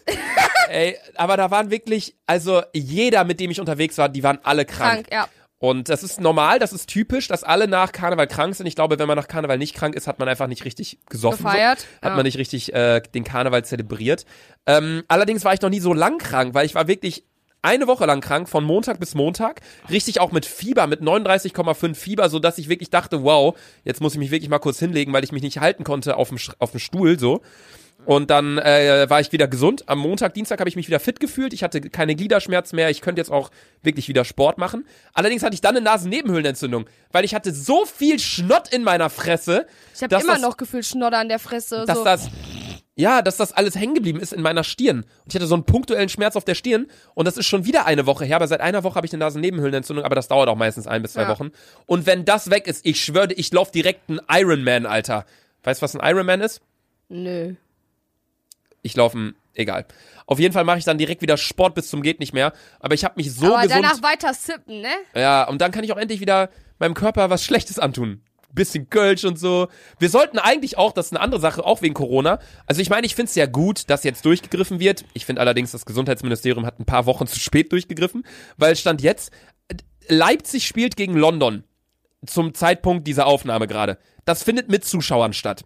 [0.68, 4.64] Ey, aber da waren wirklich, also jeder, mit dem ich unterwegs war, die waren alle
[4.64, 5.08] krank.
[5.08, 5.28] Krank, ja.
[5.58, 8.66] Und das ist normal, das ist typisch, dass alle nach Karneval krank sind.
[8.66, 11.46] Ich glaube, wenn man nach Karneval nicht krank ist, hat man einfach nicht richtig gesoffen.
[11.46, 11.86] Gefeiert, So.
[12.02, 12.16] Hat ja.
[12.16, 14.26] man nicht richtig äh, den Karneval zelebriert.
[14.66, 17.24] Ähm, allerdings war ich noch nie so lang krank, weil ich war wirklich
[17.62, 19.60] eine Woche lang krank, von Montag bis Montag.
[19.90, 24.12] Richtig auch mit Fieber, mit 39,5 Fieber, so dass ich wirklich dachte, wow, jetzt muss
[24.12, 26.70] ich mich wirklich mal kurz hinlegen, weil ich mich nicht halten konnte auf dem, auf
[26.70, 27.40] dem Stuhl, so.
[28.06, 29.84] Und dann äh, war ich wieder gesund.
[29.88, 31.52] Am Montag, Dienstag habe ich mich wieder fit gefühlt.
[31.52, 32.88] Ich hatte keine Gliederschmerzen mehr.
[32.88, 33.50] Ich könnte jetzt auch
[33.82, 34.86] wirklich wieder Sport machen.
[35.12, 39.66] Allerdings hatte ich dann eine Nasennebenhöhlenentzündung, weil ich hatte so viel Schnott in meiner Fresse,
[39.94, 41.84] Ich habe immer das, noch gefühlt Schnodder an der Fresse.
[41.86, 42.04] dass so.
[42.04, 42.28] das
[42.94, 44.98] Ja, dass das alles hängen geblieben ist in meiner Stirn.
[45.00, 47.84] Und ich hatte so einen punktuellen Schmerz auf der Stirn und das ist schon wieder
[47.86, 50.56] eine Woche her, aber seit einer Woche habe ich eine Nasennebenhöhlenentzündung, aber das dauert auch
[50.56, 51.28] meistens ein bis zwei Ja.
[51.28, 51.50] Wochen.
[51.86, 55.26] Und wenn das weg ist, ich schwöre, ich laufe direkt ein Ironman, Alter.
[55.64, 56.60] Weißt du, was ein Ironman ist?
[57.08, 57.54] Nö.
[58.86, 59.84] Ich laufe egal.
[60.26, 62.94] Auf jeden Fall mache ich dann direkt wieder Sport bis zum geht nicht mehr, aber
[62.94, 64.92] ich habe mich so Aber gesund danach weiter sippen, ne?
[65.14, 68.22] Ja, und dann kann ich auch endlich wieder meinem Körper was Schlechtes antun.
[68.52, 69.66] Bisschen Kölsch und so.
[69.98, 72.38] Wir sollten eigentlich auch, das ist eine andere Sache, auch wegen Corona.
[72.66, 75.04] Also ich meine, ich finde es ja gut, dass jetzt durchgegriffen wird.
[75.14, 78.24] Ich finde allerdings, das Gesundheitsministerium hat ein paar Wochen zu spät durchgegriffen,
[78.56, 79.32] weil Stand jetzt,
[80.08, 81.64] Leipzig spielt gegen London
[82.24, 83.98] zum Zeitpunkt dieser Aufnahme gerade.
[84.24, 85.64] Das findet mit Zuschauern statt.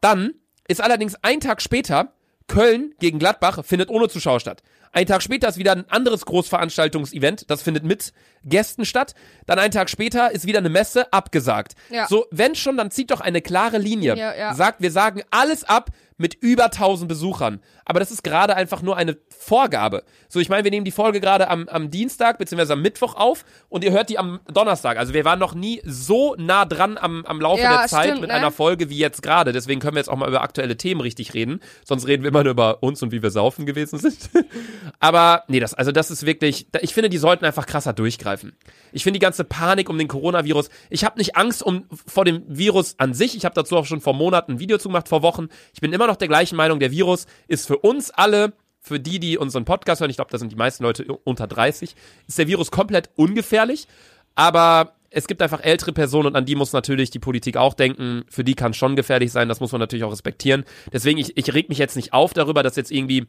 [0.00, 0.34] Dann
[0.68, 2.12] ist allerdings ein Tag später
[2.48, 4.62] Köln gegen Gladbach findet ohne Zuschauer statt.
[4.92, 8.12] Ein Tag später ist wieder ein anderes Großveranstaltungsevent, das findet mit
[8.44, 9.14] Gästen statt.
[9.44, 11.74] Dann einen Tag später ist wieder eine Messe abgesagt.
[11.90, 12.06] Ja.
[12.06, 14.16] So, wenn schon, dann zieht doch eine klare Linie.
[14.16, 14.54] Ja, ja.
[14.54, 17.60] Sagt, wir sagen alles ab mit über 1000 Besuchern.
[17.84, 20.02] Aber das ist gerade einfach nur eine Vorgabe.
[20.28, 22.72] So, ich meine, wir nehmen die Folge gerade am, am Dienstag bzw.
[22.72, 24.98] am Mittwoch auf und ihr hört die am Donnerstag.
[24.98, 28.22] Also wir waren noch nie so nah dran am, am Laufe Ja, der Zeit stimmt,
[28.22, 28.34] mit ne?
[28.34, 29.52] einer Folge wie jetzt gerade.
[29.52, 31.60] Deswegen können wir jetzt auch mal über aktuelle Themen richtig reden.
[31.84, 34.30] Sonst reden wir immer nur über uns und wie wir saufen gewesen sind.
[35.00, 38.56] Aber nee, das, also das ist wirklich, ich finde, die sollten einfach krasser durchgreifen.
[38.92, 42.42] Ich finde die ganze Panik um den Coronavirus, ich habe nicht Angst um, vor dem
[42.48, 43.36] Virus an sich.
[43.36, 45.48] Ich habe dazu auch schon vor Monaten ein Video zugemacht, vor Wochen.
[45.74, 49.18] Ich bin immer noch der gleichen Meinung, der Virus ist für uns alle, für die,
[49.18, 51.96] die unseren Podcast hören, ich glaube, da sind die meisten Leute unter 30,
[52.28, 53.88] ist der Virus komplett ungefährlich.
[54.34, 58.24] Aber es gibt einfach ältere Personen und an die muss natürlich die Politik auch denken.
[58.28, 60.64] Für die kann schon gefährlich sein, das muss man natürlich auch respektieren.
[60.92, 63.26] Deswegen, ich, ich reg mich jetzt nicht auf darüber, dass jetzt irgendwie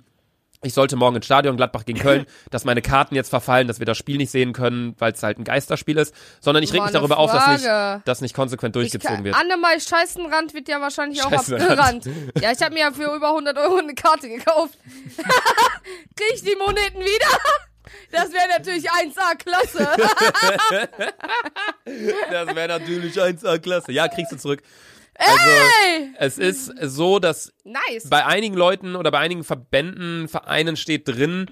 [0.64, 3.86] ich sollte morgen ins Stadion Gladbach gegen Köln, dass meine Karten jetzt verfallen, dass wir
[3.86, 6.92] das Spiel nicht sehen können, weil es halt ein Geisterspiel ist, sondern ich reg mich
[6.92, 8.02] darüber auf, dass nicht, Frage.
[8.06, 9.36] das nicht konsequent durchgezogen kann, wird.
[9.36, 12.10] Annemai Scheißenrand wird ja wahrscheinlich auch abgerannt.
[12.42, 14.78] Ja, ich habe mir ja für über 100 Euro eine Karte gekauft.
[16.16, 17.40] Krieg ich die Moneten wieder?
[18.12, 19.88] Das wäre natürlich 1A-Klasse.
[22.32, 23.92] Das wäre natürlich 1A-Klasse.
[23.92, 24.62] Ja, kriegst du zurück.
[25.18, 26.10] Also, Hey!
[26.18, 28.10] es ist so, dass Nice.
[28.10, 31.48] bei einigen Leuten oder bei einigen Verbänden, Vereinen steht drin,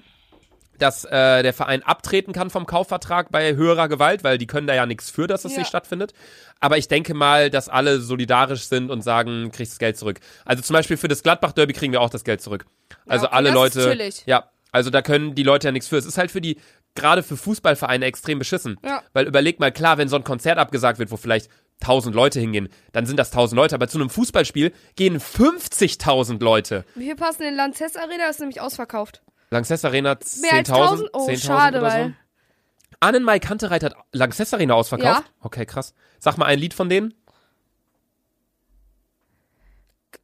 [0.78, 4.74] dass äh, der Verein abtreten kann vom Kaufvertrag bei höherer Gewalt, weil die können da
[4.74, 5.58] ja nichts für, dass es Ja.
[5.60, 6.12] nicht stattfindet.
[6.60, 10.20] Aber ich denke mal, dass alle solidarisch sind und sagen, kriegst das Geld zurück.
[10.44, 12.66] Also zum Beispiel für das Gladbach-Derby kriegen wir auch das Geld zurück.
[13.06, 13.90] Also okay, alle das Leute.
[13.90, 14.22] chillig.
[14.26, 15.96] Ja, also da können die Leute ja nichts für.
[15.96, 16.58] Es ist halt für die,
[16.94, 18.78] gerade für Fußballvereine extrem beschissen.
[18.84, 19.02] Ja.
[19.14, 21.48] Weil überleg mal, klar, wenn so ein Konzert abgesagt wird, wo vielleicht
[21.82, 23.74] 1000 Leute hingehen, dann sind das 1000 Leute.
[23.74, 26.84] Aber zu einem Fußballspiel gehen 50.000 Leute.
[26.94, 28.28] Viel passen in Lanxess Arena?
[28.28, 29.22] Ist nämlich ausverkauft.
[29.50, 31.10] Lanxess Arena Mehr als 10.000 1000?
[31.12, 31.96] Oh, 10.000 schade, oder so.
[31.96, 32.14] weil-
[33.00, 35.24] Annenmai Kantereit hat Lanxess Arena ausverkauft?
[35.26, 35.30] Ja.
[35.40, 35.94] Okay, krass.
[36.18, 37.12] Sag mal ein Lied von denen.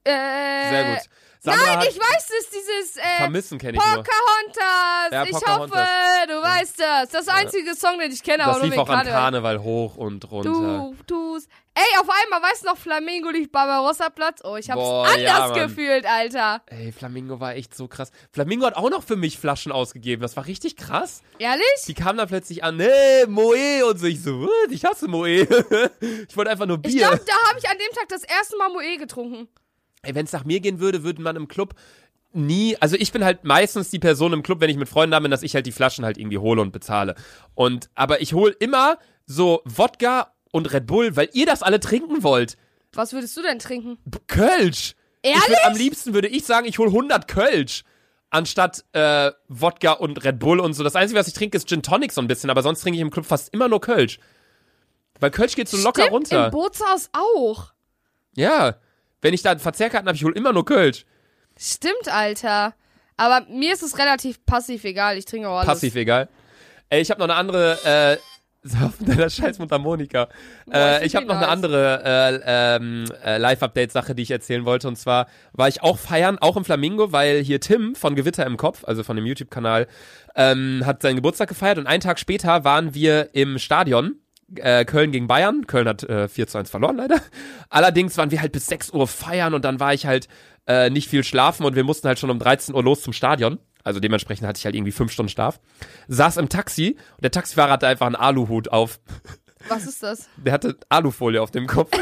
[0.05, 1.03] Äh, Sehr gut.
[1.45, 4.05] Sandra Nein, ich weiß es, dieses äh, Vermissen kenne ich nur.
[4.05, 5.11] Pocahontas.
[5.11, 5.81] Ja, ich Pocahontas.
[5.81, 7.09] hoffe, du weißt das.
[7.09, 9.61] Das ist der einzige Song, den ich kenne, Das aber lief nur auch an Karneval
[9.61, 10.51] hoch und runter.
[10.51, 11.49] Du tust.
[11.75, 14.41] Ey, auf einmal, weißt du noch, Flamingo liegt Barbarossa Platz?
[14.45, 16.63] Oh, ich hab's Boah, anders ja, gefühlt, Alter.
[16.67, 18.13] Ey, Flamingo war echt so krass.
[18.31, 20.23] Flamingo hat auch noch für mich Flaschen ausgegeben.
[20.23, 21.23] Das war richtig krass.
[21.41, 21.65] Ehrlich?
[21.89, 24.07] Die kamen dann plötzlich an, nee, Moe und so.
[24.07, 24.71] Ich so, "What?
[24.71, 25.27] ich hasse Moe.
[26.29, 27.09] ich wollte einfach nur Ich Bier.
[27.09, 29.49] glaube, da habe ich an dem Tag das erste Mal Moe getrunken.
[30.03, 31.75] Wenn es nach mir gehen würde, würde man im Club
[32.35, 35.21] nie, also ich bin halt meistens die Person im Club, wenn ich mit Freunden da
[35.21, 37.15] bin, dass ich halt die Flaschen halt irgendwie hole und bezahle.
[37.55, 42.23] Und, aber ich hole immer so Wodka und Red Bull, weil ihr das alle trinken
[42.23, 42.57] wollt.
[42.95, 43.99] Was würdest du denn trinken?
[44.27, 44.95] Kölsch.
[45.23, 45.49] Ich Ehrlich?
[45.49, 47.85] würd, am liebsten würde ich sagen, ich hole 100 Kölsch.
[48.31, 50.83] Anstatt äh, Wodka und Red Bull und so.
[50.83, 53.03] Das Einzige, was ich trinke, ist Gin Tonic so ein bisschen, aber sonst trinke ich
[53.03, 54.19] im Club fast immer nur Kölsch.
[55.21, 56.47] Weil Kölsch geht so locker Stimmt, runter.
[56.47, 57.73] Im Bootshaus auch.
[58.35, 58.77] Ja.
[59.23, 61.07] Wenn ich da Verzehrkarten habe, ich hole immer nur Kölsch.
[61.59, 62.75] Stimmt, Alter.
[63.17, 65.17] Aber mir ist es relativ passiv egal.
[65.17, 65.67] Ich trinke auch alles.
[65.67, 66.29] Passiv egal.
[66.89, 68.17] Ey, ich habe noch eine andere, äh,
[69.05, 70.29] deiner scheiß Mundharmonika.
[70.67, 74.31] Boah, Äh, ich ich find habe noch eine andere äh, ähm, äh, Live-Update-Sache, die ich
[74.31, 74.89] erzählen wollte.
[74.89, 78.57] Und zwar war ich auch feiern, auch im Flamingo, weil hier Tim von Gewitter im
[78.57, 79.87] Kopf, also von dem YouTube-Kanal,
[80.35, 81.79] ähm, hat seinen Geburtstag gefeiert.
[81.79, 84.17] Und einen Tag später waren wir im Stadion.
[84.57, 85.67] Äh, Köln gegen Bayern.
[85.67, 87.21] Köln hat äh, 4 zu 1 verloren, leider.
[87.71, 90.29] Allerdings waren wir halt bis 6 Uhr feiern und dann war ich halt
[90.67, 93.59] äh, nicht viel schlafen und wir mussten halt schon um 13 Uhr los zum Stadion.
[93.85, 95.59] Also dementsprechend hatte ich halt irgendwie fünf Stunden Schlaf.
[96.09, 99.01] Saß im Taxi und der Taxifahrer hatte einfach einen Aluhut auf.
[99.69, 100.29] Was ist das?
[100.37, 101.97] Der hatte Alufolie auf dem Kopf.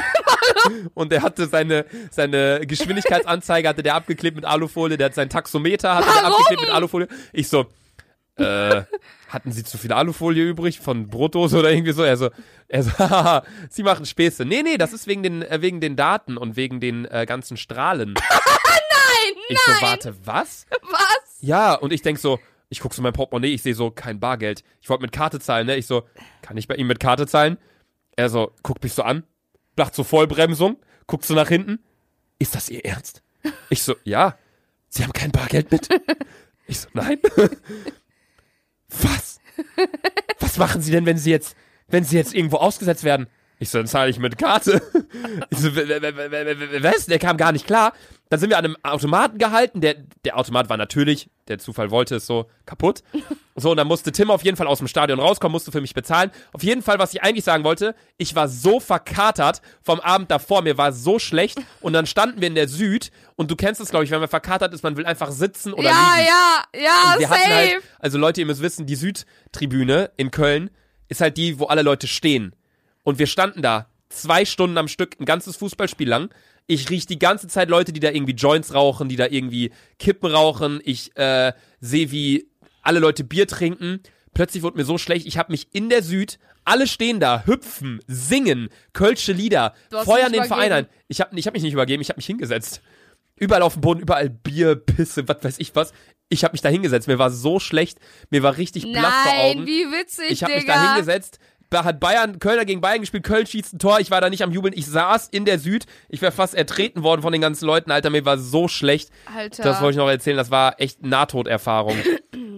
[0.94, 5.94] und der hatte seine, seine Geschwindigkeitsanzeige hatte der abgeklebt mit Alufolie, der hat sein Taxometer
[5.94, 6.32] hatte der Warum?
[6.32, 7.08] abgeklebt mit Alufolie.
[7.32, 7.66] Ich so,
[8.40, 8.84] äh,
[9.28, 12.02] hatten Sie zu viel Alufolie übrig von Brotdose oder irgendwie so?
[12.02, 12.30] Er so,
[12.68, 14.44] er so, haha, Sie machen Späße.
[14.44, 17.56] Nee, nee, das ist wegen den, äh, wegen den Daten und wegen den äh, ganzen
[17.56, 18.14] Strahlen.
[19.48, 20.66] Ich so, warte, was?
[20.82, 21.38] Was?
[21.40, 24.62] Ja, und ich denk so, ich guck so mein Portemonnaie, ich sehe so, kein Bargeld.
[24.80, 25.76] Ich wollte mit Karte zahlen, ne?
[25.76, 26.04] Ich so,
[26.40, 27.58] kann ich bei ihm mit Karte zahlen?
[28.16, 29.24] Er so, guckt mich so an,
[29.76, 30.76] macht so Vollbremsung,
[31.08, 31.80] guckt so nach hinten.
[32.38, 33.22] Ist das Ihr Ernst?
[33.70, 34.38] Ich so, ja.
[34.88, 35.88] Sie haben kein Bargeld mit?
[36.66, 37.18] Ich so, nein.
[39.02, 39.40] Was?
[40.40, 41.56] Was machen Sie denn, wenn Sie jetzt,
[41.88, 43.26] wenn Sie jetzt irgendwo ausgesetzt werden?
[43.62, 44.80] Ich so, dann zahle ich mit Karte.
[45.50, 47.06] Ich so, was?
[47.06, 47.92] Der kam gar nicht klar.
[48.30, 49.80] Dann sind wir an einem Automaten gehalten.
[49.82, 53.02] Der, der Automat war natürlich, der Zufall wollte es so, kaputt.
[53.56, 55.92] So, und dann musste Tim auf jeden Fall aus dem Stadion rauskommen, musste für mich
[55.92, 56.30] bezahlen.
[56.52, 60.62] Auf jeden Fall, was ich eigentlich sagen wollte, ich war so verkatert vom Abend davor,
[60.62, 61.58] mir war so schlecht.
[61.82, 63.10] Und dann standen wir in der Süd.
[63.36, 65.84] Und du kennst es, glaube ich, wenn man verkatert ist, man will einfach sitzen oder
[65.90, 66.28] Ja, liegen.
[66.28, 67.40] ja, ja, wir safe.
[67.40, 70.70] hatten halt, also Leute, ihr müsst wissen, die Südtribüne in Köln
[71.08, 72.54] ist halt die, wo alle Leute stehen.
[73.02, 76.30] Und wir standen da zwei Stunden am Stück, ein ganzes Fußballspiel lang.
[76.66, 80.30] Ich riech die ganze Zeit Leute, die da irgendwie Joints rauchen, die da irgendwie Kippen
[80.30, 80.80] rauchen.
[80.84, 82.48] Ich äh, sehe, wie
[82.82, 84.00] alle Leute Bier trinken.
[84.34, 88.00] Plötzlich wurde mir so schlecht, ich habe mich in der Süd, alle stehen da, hüpfen,
[88.06, 90.86] singen, kölsche Lieder, feuern den Verein ein.
[91.08, 92.80] Ich habe ich hab mich nicht übergeben, ich habe mich hingesetzt.
[93.36, 95.92] Überall auf dem Boden, überall Bier, Pisse, was weiß ich was.
[96.28, 97.08] Ich habe mich da hingesetzt.
[97.08, 97.98] Mir war so schlecht,
[98.30, 99.58] mir war richtig blass vor Augen.
[99.60, 101.40] Nein, wie witzig, Ich habe mich da hingesetzt.
[101.70, 104.42] Da hat Bayern, Kölner gegen Bayern gespielt, Köln schießt ein Tor, ich war da nicht
[104.42, 107.64] am Jubeln, ich saß in der Süd, ich wäre fast ertreten worden von den ganzen
[107.64, 109.10] Leuten, Alter, mir war so schlecht.
[109.32, 109.62] Alter.
[109.62, 111.96] Das wollte ich noch erzählen, das war echt Nahtoderfahrung.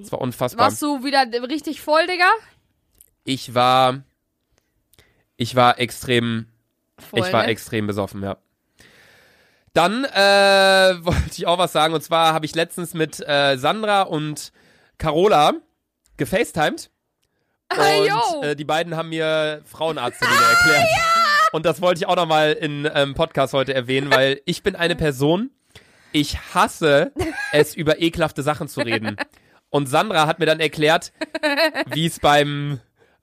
[0.00, 0.66] Das war unfassbar.
[0.66, 2.28] Warst du wieder richtig voll, Digga?
[3.24, 4.02] Ich war,
[5.36, 6.46] ich war extrem,
[6.98, 7.48] Voll, ich war ne?
[7.48, 8.38] extrem besoffen, ja.
[9.74, 10.08] Dann äh,
[11.04, 14.52] wollte ich auch was sagen, und zwar habe ich letztens mit äh, Sandra und
[14.96, 15.52] Carola
[16.16, 16.91] gefacetimed.
[17.78, 18.36] Ah.
[18.36, 20.88] Und äh, die beiden haben mir Frauenarzttermine erklärt.
[21.52, 24.96] Und das wollte ich auch nochmal in ähm, Podcast heute erwähnen, weil ich bin eine
[24.96, 25.50] Person,
[26.10, 27.12] ich hasse
[27.52, 29.16] es, über ekelhafte Sachen zu reden.
[29.68, 31.12] Und Sandra hat mir dann erklärt,
[31.86, 32.80] wie es beim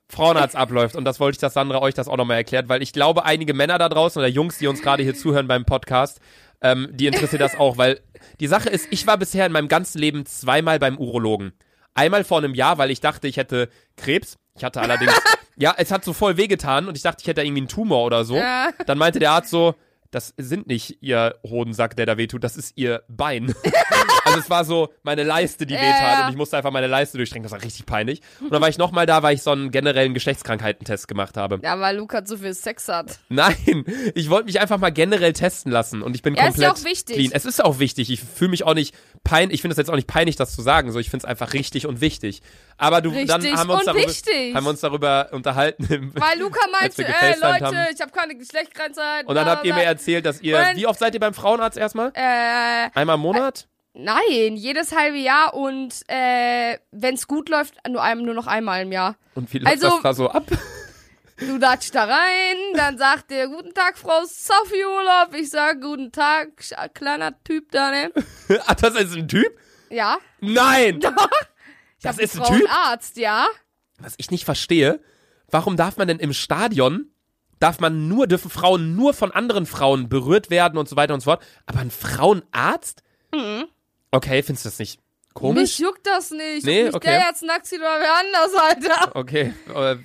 [0.08, 0.96] Frauenarzt abläuft.
[0.96, 3.54] Und das wollte ich, dass Sandra euch das auch nochmal erklärt, weil ich glaube, einige
[3.54, 6.20] Männer da draußen oder Jungs, die uns gerade hier zuhören beim Podcast,
[6.62, 8.00] ähm, die interessiert das auch, weil
[8.40, 11.54] die Sache ist, ich war bisher in meinem ganzen Leben zweimal beim Urologen.
[11.94, 14.38] Einmal vor einem Jahr, weil ich dachte, ich hätte Krebs.
[14.56, 15.14] Ich hatte allerdings,
[15.56, 18.26] ja, es hat so voll wehgetan und ich dachte, ich hätte irgendwie einen Tumor oder
[18.26, 18.36] so.
[18.36, 18.72] Ja.
[18.86, 19.76] Dann meinte der Arzt so,
[20.12, 23.54] das sind nicht ihr Hodensack, der da wehtut, das ist ihr Bein.
[24.30, 26.26] also es war so meine Leiste, die Ja, wehtat ja.
[26.26, 27.44] und ich musste einfach meine Leiste durchstrecken.
[27.44, 28.22] Das war richtig peinlich.
[28.40, 31.60] Und dann war ich nochmal da, weil ich so einen generellen Geschlechtskrankheitentest gemacht habe.
[31.64, 33.20] Ja, weil Luca zu viel Sex hat.
[33.30, 33.84] Nein,
[34.16, 36.86] ich wollte mich einfach mal generell testen lassen und ich bin Ja, ist ja komplett
[36.86, 37.16] auch wichtig.
[37.16, 37.32] clean.
[37.34, 38.10] Es ist auch wichtig.
[38.10, 39.56] Ich fühle mich auch nicht peinlich.
[39.56, 40.92] Ich finde es jetzt auch nicht peinlich, das zu sagen.
[40.92, 42.42] So, ich finde es einfach richtig und wichtig.
[42.78, 44.56] Aber du, dann Richtig haben wir uns darüber, wichtig.
[44.56, 46.12] haben wir uns darüber unterhalten.
[46.16, 47.78] Weil Luca meinte, ey Leute, haben.
[47.94, 49.26] ich habe keine Geschlechtskrankheit.
[49.28, 52.12] und dann habt ihr mir erzählt, dass ihr, wie oft seid ihr beim Frauenarzt erstmal?
[52.14, 53.68] Äh, Einmal im Monat?
[54.04, 58.92] Nein, jedes halbe Jahr und äh, wenn's gut läuft, nur, einem, nur noch einmal im
[58.92, 59.16] Jahr.
[59.36, 60.46] Und wie läuft also- das da so ab?
[61.40, 65.34] Du datsch da rein, dann sagt der Guten Tag, Frau Sophie Urlaub.
[65.34, 66.50] Ich sag Guten Tag,
[66.94, 68.12] kleiner Typ da, ne?
[68.68, 69.58] Ach, das ist ein Typ?
[69.90, 70.18] Ja.
[70.42, 71.00] Nein!
[71.00, 71.30] Doch.
[72.02, 72.68] Das ist ein Typ?
[72.68, 73.48] Frauenarzt, ja.
[74.00, 75.00] Was ich nicht verstehe,
[75.50, 77.10] warum darf man denn im Stadion,
[77.60, 81.22] darf man nur, dürfen Frauen nur von anderen Frauen berührt werden und so weiter und
[81.22, 83.02] so fort, aber ein Frauenarzt?
[84.12, 85.00] Okay, findest du das nicht
[85.34, 85.62] komisch?
[85.62, 86.66] Mich juckt das nicht.
[86.66, 87.08] Nee, mich okay.
[87.10, 89.16] der jetzt nackt sieht oder wer anders, Alter.
[89.16, 89.96] Okay, äh,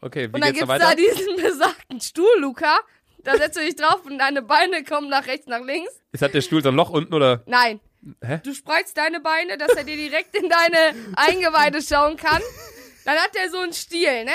[0.00, 0.90] okay, wie Und dann geht's da weiter?
[0.90, 2.78] da diesen besagten Stuhl, Luca.
[3.24, 5.92] Da setzt du dich drauf und deine Beine kommen nach rechts, nach links.
[6.10, 7.44] Ist hat der Stuhl so ein Loch unten oder?
[7.46, 7.80] Nein.
[8.20, 8.40] Hä?
[8.42, 12.42] Du spreizst deine Beine, dass er dir direkt in deine Eingeweide schauen kann.
[13.04, 14.32] Dann hat er so einen Stiel, ne?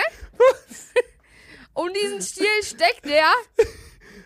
[1.73, 3.29] Und diesen Stiel steckt er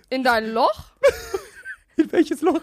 [0.10, 0.92] in dein Loch.
[1.98, 2.62] In welches Loch?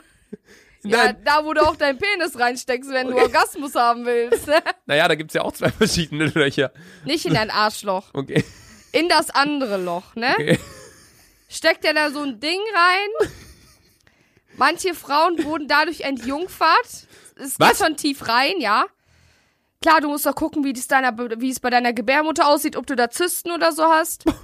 [0.91, 4.49] Ja, da wo du auch deinen Penis reinsteckst, wenn du Orgasmus haben willst.
[4.87, 6.73] Naja, da gibt's ja auch zwei verschiedene Löcher.
[7.05, 8.07] Nicht in dein Arschloch.
[8.15, 8.43] Okay.
[8.93, 10.33] In das andere Loch, ne?
[10.33, 10.59] okay.
[11.49, 13.29] Steckt er da so ein Ding rein.
[14.57, 17.07] Manche Frauen wurden dadurch entjungfert.
[17.37, 17.79] Es geht Was?
[17.79, 18.87] schon tief rein, ja.
[19.81, 22.87] Klar, du musst doch gucken, wie, das deiner, wie es bei deiner Gebärmutter aussieht, ob
[22.87, 24.25] du da Zysten oder so hast.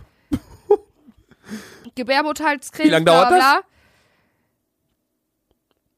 [1.95, 3.39] Gebärmutterhalskrebs, Wie lang bla, dauert das?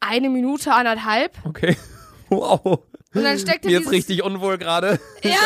[0.08, 1.32] Eine Minute, anderthalb.
[1.44, 1.76] Okay.
[2.28, 2.80] Wow.
[3.14, 4.98] Und dann steckt er Mir ist richtig unwohl gerade.
[5.22, 5.38] Ja.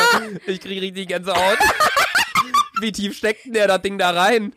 [0.46, 1.59] Ich krieg richtig Gänsehaut.
[2.81, 4.57] Wie tief steckt denn der das Ding da rein?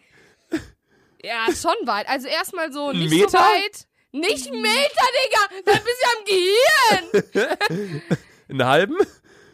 [1.22, 2.08] Ja, schon weit.
[2.08, 3.28] Also erstmal so nicht Meter?
[3.30, 3.88] so weit.
[4.14, 5.64] Nicht ein Meter, Digga!
[5.66, 8.00] Dann bist du am Gehirn!
[8.50, 8.98] Einen halben?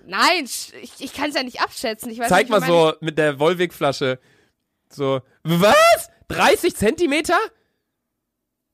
[0.05, 2.11] Nein, ich, ich kann es ja nicht abschätzen.
[2.11, 4.19] Ich Zeig nicht, mal so mit der Volvic-Flasche.
[4.89, 5.21] So.
[5.43, 6.09] Was?
[6.27, 7.39] 30 Zentimeter?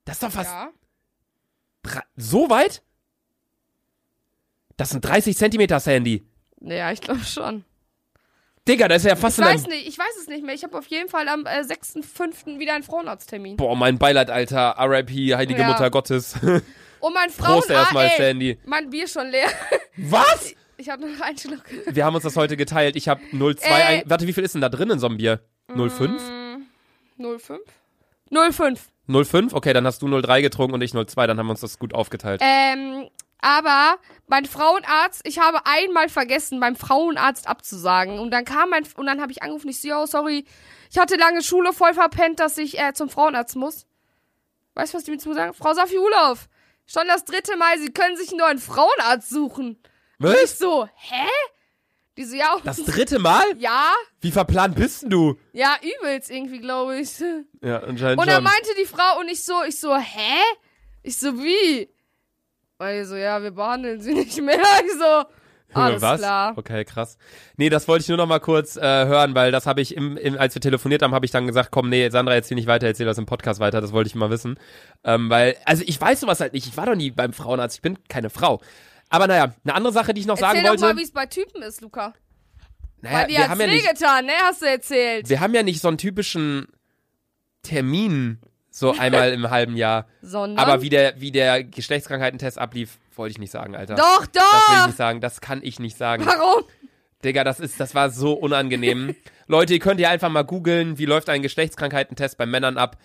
[0.03, 0.69] Das ist doch fast Ja.
[2.15, 2.81] So weit?
[4.77, 6.27] Das sind 30 Zentimeter, Sandy.
[6.61, 7.63] Ja, ich glaube schon.
[8.67, 10.55] Digga, das ist ja fast Ich weiß nicht, ich weiß es nicht mehr.
[10.55, 12.57] Ich habe auf jeden Fall am äh, 6.5.
[12.59, 13.57] wieder einen Frauenarzttermin.
[13.57, 14.75] Boah, mein Beileid, Alter.
[14.79, 15.67] RIP, Heilige Ja.
[15.67, 16.33] Mutter Gottes.
[16.99, 17.69] Und mein Prost Frauenarzt.
[17.69, 18.59] erstmal, ey, Sandy.
[18.65, 19.47] mein Bier schon leer.
[19.97, 20.55] Was?
[20.77, 21.61] Ich habe noch einen Schluck.
[21.85, 22.95] Wir haben uns das heute geteilt.
[22.95, 23.71] Ich habe 0,2 Äh.
[23.71, 24.03] ein...
[24.07, 25.41] Warte, wie viel ist denn da drin in so einem Bier?
[25.69, 26.17] 0,5?
[27.39, 27.61] 05?
[28.51, 28.89] 05.
[29.07, 29.53] 0,5?
[29.53, 31.27] Okay, dann hast du 0,3 getrunken und ich 0,2.
[31.27, 32.41] Dann haben wir uns das gut aufgeteilt.
[32.43, 38.19] Ähm, aber mein Frauenarzt, ich habe einmal vergessen, beim Frauenarzt abzusagen.
[38.19, 40.45] Und dann kam mein, und dann habe ich angerufen, ich so, oh, sorry,
[40.91, 43.85] ich hatte lange Schule voll verpennt, dass ich äh, zum Frauenarzt muss.
[44.73, 45.53] Weißt du, was die mir zu sagen?
[45.53, 46.49] Frau Safi Ulof,
[46.87, 49.77] schon das dritte Mal, Sie können sich einen neuen Frauenarzt suchen.
[50.19, 50.57] Und ich Was?
[50.57, 51.27] so, hä?
[52.17, 53.43] Die so, ja, Das dritte Mal?
[53.57, 55.35] ja, Wie verplant bist denn du?
[55.53, 57.11] ja, übelst irgendwie, glaube ich.
[57.61, 58.43] Ja, anscheinend Und dann schon.
[58.45, 60.39] meinte die Frau und ich so, ich so, hä?
[61.03, 61.89] Ich so, wie?
[62.77, 64.59] Weil die so, ja, wir behandeln sie nicht mehr.
[64.85, 65.25] Ich so,
[65.73, 66.19] alles was?
[66.21, 66.53] klar.
[66.57, 67.17] Okay, krass.
[67.57, 70.15] Nee, das wollte ich nur noch mal kurz äh, hören, weil das habe ich, im,
[70.15, 72.87] im, als wir telefoniert haben, habe ich dann gesagt, komm, nee, Sandra, erzähl nicht weiter,
[72.87, 74.57] erzähl das im Podcast weiter, das wollte ich mal wissen.
[75.03, 77.81] Ähm, weil, also ich weiß sowas halt nicht, ich war doch nie beim Frauenarzt, ich
[77.81, 78.61] bin keine Frau.
[79.09, 80.83] Aber naja, eine andere Sache, die ich noch Erzähl sagen doch wollte.
[80.85, 82.13] mal, wie es bei Typen ist, Luca.
[83.01, 84.31] naja, Weil dir wir haben ja nicht, wehgetan, ne?
[84.43, 85.29] Hast du erzählt.
[85.29, 86.67] wir haben ja nicht so einen typischen
[87.63, 88.39] Termin
[88.69, 90.07] so einmal im halben Jahr.
[90.21, 90.57] Sondern.
[90.63, 93.95] Aber wie der, wie der Geschlechtskrankheitentest ablief, wollte ich nicht sagen, Alter.
[93.95, 94.87] Doch, Das will ich doch!
[94.87, 96.25] nicht sagen, das kann ich nicht sagen.
[96.25, 96.63] Warum?
[97.23, 99.15] Digga, das ist, das war so unangenehm.
[99.47, 102.97] Leute, ihr könnt ja einfach mal googeln, wie läuft ein Geschlechtskrankheitentest bei Männern ab.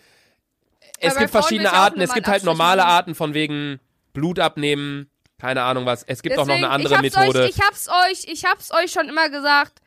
[0.99, 2.01] Es bei gibt verschiedene Arten.
[2.01, 2.85] Es gibt halt normale.
[2.85, 3.79] Arten von wegen
[4.13, 5.09] Blut abnehmen,
[5.41, 6.03] keine Ahnung was.
[6.05, 7.43] Es gibt auch noch eine Deswegen, andere ich Methode.
[7.45, 9.81] Euch, ich hab's euch, ich hab's euch schon immer gesagt.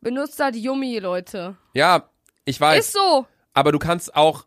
[0.00, 1.56] Benutzt da die Yummy, Leute.
[1.74, 2.08] ja,
[2.44, 2.86] ich weiß.
[2.86, 3.26] Ist so.
[3.52, 4.46] Aber du kannst auch,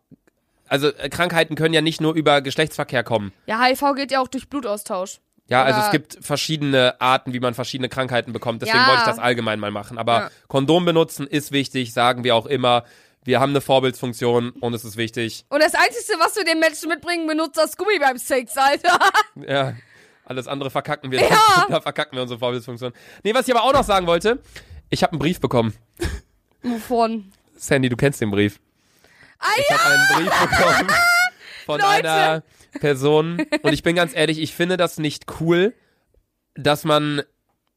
[0.67, 3.31] also äh, Krankheiten können ja nicht nur über Geschlechtsverkehr kommen.
[3.45, 5.19] Ja, HIV geht ja auch durch Blutaustausch.
[5.47, 8.61] Ja, also es gibt verschiedene Arten, wie man verschiedene Krankheiten bekommt.
[8.61, 8.87] Deswegen Ja.
[8.87, 9.97] wollte ich das allgemein mal machen.
[9.97, 10.29] Aber Ja.
[10.47, 12.85] Kondom benutzen ist wichtig, sagen wir auch immer.
[13.25, 15.45] Wir haben eine Vorbildsfunktion und es ist wichtig.
[15.49, 18.99] Und das Einzige, was wir den Menschen mitbringen, benutzt das Gummi beim Sex, Alter.
[19.47, 19.73] Ja,
[20.25, 21.19] alles andere verkacken wir.
[21.29, 21.65] Ja.
[21.69, 22.93] da verkacken wir unsere Vorbildsfunktion.
[23.23, 24.39] Nee, was ich aber auch noch sagen wollte,
[24.89, 25.73] ich habe einen Brief bekommen.
[26.63, 27.31] Wovon?
[27.55, 28.59] Sandy, du kennst den Brief.
[29.39, 29.77] Ah Ich ja!
[29.77, 30.87] habe einen Brief bekommen
[31.65, 32.11] von Leute.
[32.11, 32.43] einer
[32.79, 33.45] Person.
[33.61, 35.73] Und ich bin ganz ehrlich, ich finde das nicht cool,
[36.55, 37.21] dass man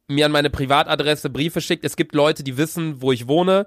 [0.09, 1.85] mir an meine Privatadresse Briefe schickt.
[1.85, 3.67] Es gibt Leute, die wissen, wo ich wohne,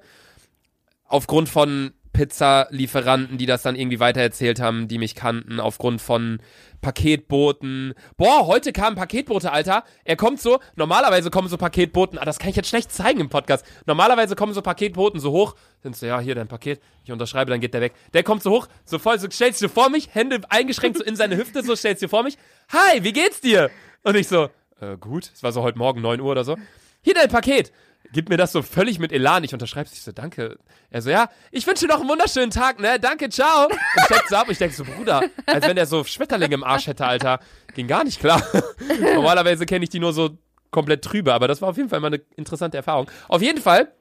[1.05, 6.39] aufgrund von Pizzalieferanten, die das dann irgendwie weitererzählt haben, die mich kannten, aufgrund von
[6.81, 7.93] Paketboten.
[8.17, 9.85] Boah, heute kam ein Paketbote, Alter.
[10.03, 13.29] Er kommt so, normalerweise kommen so Paketboten, ah, das kann ich jetzt schlecht zeigen im
[13.29, 13.65] Podcast.
[13.85, 17.61] Normalerweise kommen so Paketboten so hoch, sind so, ja, hier dein Paket, ich unterschreibe, dann
[17.61, 17.93] geht der weg.
[18.13, 21.15] Der kommt so hoch, so voll, so stellst du vor mich, Hände eingeschränkt so in
[21.15, 22.37] seine Hüfte, so stellst du dir vor mich.
[22.73, 23.69] Hi, wie geht's dir?
[24.03, 24.49] Und ich so,
[24.81, 26.57] äh, gut, es war so heute Morgen 9 Uhr oder so.
[27.01, 27.71] Hier dein Paket.
[28.11, 29.43] Gibt mir das so völlig mit Elan.
[29.43, 30.57] Ich unterschreibe Ich so, danke.
[30.89, 32.99] Er so, ja, ich wünsche dir noch einen wunderschönen Tag, ne?
[32.99, 33.67] Danke, ciao.
[33.67, 34.47] Und so ab.
[34.47, 37.39] Und ich denke so, Bruder, als wenn der so Schmetterlinge im Arsch hätte, Alter.
[37.75, 38.41] Ging gar nicht klar.
[39.13, 40.37] Normalerweise kenne ich die nur so
[40.71, 43.09] komplett trübe, aber das war auf jeden Fall mal eine interessante Erfahrung.
[43.27, 43.91] Auf jeden Fall,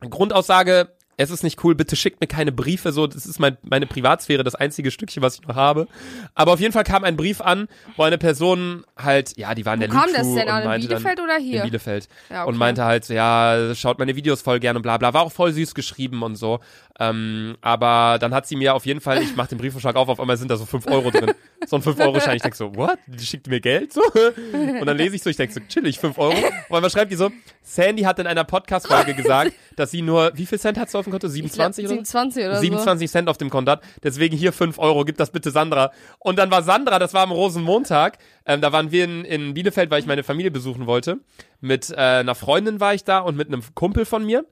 [0.00, 3.86] Grundaussage, es ist nicht cool, bitte schickt mir keine Briefe, so, das ist mein, meine
[3.86, 5.86] Privatsphäre, das einzige Stückchen, was ich noch habe.
[6.34, 9.74] Aber auf jeden Fall kam ein Brief an, wo eine Person halt, ja, die war
[9.74, 10.62] in der Wo kam Lutu das denn und an?
[10.62, 11.58] In meinte Bielefeld dann, oder hier?
[11.58, 12.08] In Bielefeld.
[12.30, 12.50] Ja, okay.
[12.50, 15.14] Und meinte halt so, ja, schaut meine Videos voll gerne und bla bla.
[15.14, 16.60] War auch voll süß geschrieben und so.
[17.00, 20.20] Ähm, aber dann hat sie mir auf jeden Fall, ich mach den Briefumschlag auf, auf
[20.20, 21.32] einmal sind da so 5 Euro drin.
[21.66, 22.36] So ein 5-Euro-Schein.
[22.36, 22.98] Ich denk so, what?
[23.06, 23.92] Die schickt mir Geld?
[23.92, 24.02] So?
[24.12, 26.36] Und dann lese ich so, ich denk so, chillig, 5 Euro.
[26.68, 27.30] Und einmal schreibt die so,
[27.62, 31.04] Sandy hat in einer Podcast-Folge gesagt, dass sie nur, wie viel Cent hat sie auf
[31.04, 31.28] dem Konto?
[31.28, 31.94] 27 oder so?
[31.94, 33.82] 27 oder 27 Cent auf dem Konto hat.
[34.02, 35.92] Deswegen hier 5 Euro, gib das bitte Sandra.
[36.18, 39.90] Und dann war Sandra, das war am Rosenmontag, ähm, da waren wir in, in Bielefeld,
[39.90, 41.18] weil ich meine Familie besuchen wollte.
[41.60, 44.44] Mit äh, einer Freundin war ich da und mit einem Kumpel von mir.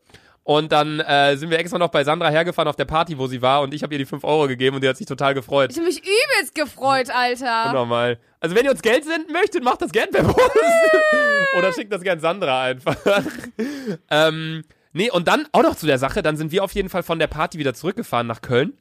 [0.51, 3.41] Und dann äh, sind wir extra noch bei Sandra hergefahren auf der Party, wo sie
[3.41, 3.61] war.
[3.61, 5.71] Und ich habe ihr die 5 Euro gegeben und die hat sich total gefreut.
[5.71, 7.73] Ich hab mich übelst gefreut, Alter.
[7.73, 8.19] Normal.
[8.41, 10.51] Also wenn ihr uns Geld senden möchtet, macht das gern per Post.
[11.57, 12.97] Oder schickt das gern Sandra einfach.
[14.11, 17.05] ähm, nee, und dann auch noch zu der Sache, dann sind wir auf jeden Fall
[17.05, 18.73] von der Party wieder zurückgefahren nach Köln.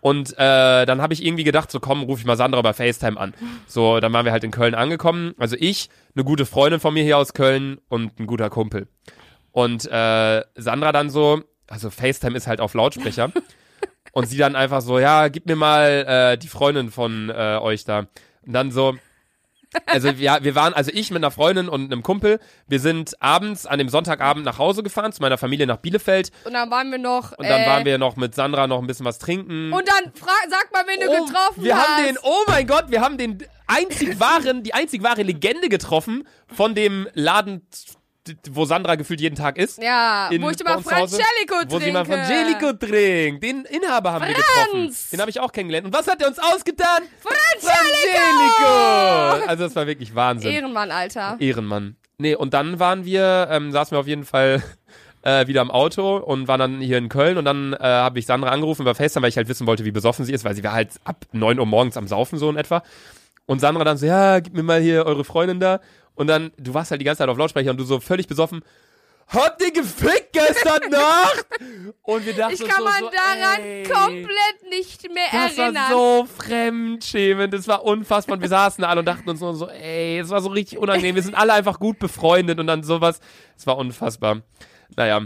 [0.00, 3.20] Und äh, dann habe ich irgendwie gedacht, so komm, ruf ich mal Sandra bei FaceTime
[3.20, 3.34] an.
[3.66, 5.34] So, dann waren wir halt in Köln angekommen.
[5.36, 8.88] Also ich, eine gute Freundin von mir hier aus Köln und ein guter Kumpel.
[9.52, 13.32] Und äh, Sandra dann so, also FaceTime ist halt auf Lautsprecher.
[14.12, 15.88] und sie dann einfach so, ja, gib mir mal
[16.34, 18.06] äh, die Freundin von äh, euch da.
[18.46, 18.94] Und dann so,
[19.86, 23.66] also ja, wir waren, also ich mit einer Freundin und einem Kumpel, wir sind abends
[23.66, 26.32] an dem Sonntagabend nach Hause gefahren, zu meiner Familie nach Bielefeld.
[26.44, 27.32] Und dann waren wir noch.
[27.38, 29.72] Und dann äh, waren wir noch mit Sandra noch ein bisschen was trinken.
[29.72, 31.88] Und dann frag, sag mal, wen du oh, getroffen wir hast.
[31.88, 36.26] haben den, oh mein Gott, wir haben den einzig wahren, die einzig wahre Legende getroffen
[36.52, 37.66] von dem Laden,
[38.50, 39.82] wo Sandra gefühlt jeden Tag ist.
[39.82, 41.16] Ja, In- wo ich immer Frangelico
[41.58, 41.70] trinke.
[41.70, 43.42] Wo sie mal Frangelico trinkt.
[43.42, 44.82] Den Inhaber haben wir getroffen.
[44.84, 45.10] Franz!
[45.10, 45.86] Den habe ich auch kennengelernt.
[45.86, 47.02] Und was hat er uns ausgetan?
[47.20, 48.20] Frangelico!
[48.64, 49.46] Frangelico!
[49.48, 50.50] Also das war wirklich Wahnsinn.
[50.52, 51.36] Ehrenmann, Alter.
[51.38, 51.96] Ehrenmann.
[52.18, 54.62] Nee, und dann waren wir, ähm, saßen wir auf jeden Fall
[55.22, 58.26] äh, wieder im Auto und waren dann hier in Köln und dann äh, habe ich
[58.26, 60.64] Sandra angerufen über FaceTime, weil ich halt wissen wollte, wie besoffen sie ist, weil sie
[60.64, 62.82] war halt ab 9 Uhr morgens am Saufen so in etwa.
[63.46, 65.80] Und Sandra dann so, ja, gib mir mal hier eure Freundin da.
[66.20, 68.62] Und dann, du warst halt die ganze Zeit auf Lautsprecher und du so völlig besoffen,
[69.28, 71.46] habt ihr gefickt gestern Nacht?
[72.02, 75.76] Und wir dachten Ich kann so, man so, daran ey, komplett nicht mehr das erinnern.
[75.76, 78.36] war so fremdschämend, das war unfassbar.
[78.36, 80.76] Und wir saßen da alle und dachten uns nur so, ey, es war so richtig
[80.76, 81.14] unangenehm.
[81.14, 83.20] Wir sind alle einfach gut befreundet und dann sowas.
[83.56, 84.42] Es war unfassbar.
[84.96, 85.22] Naja.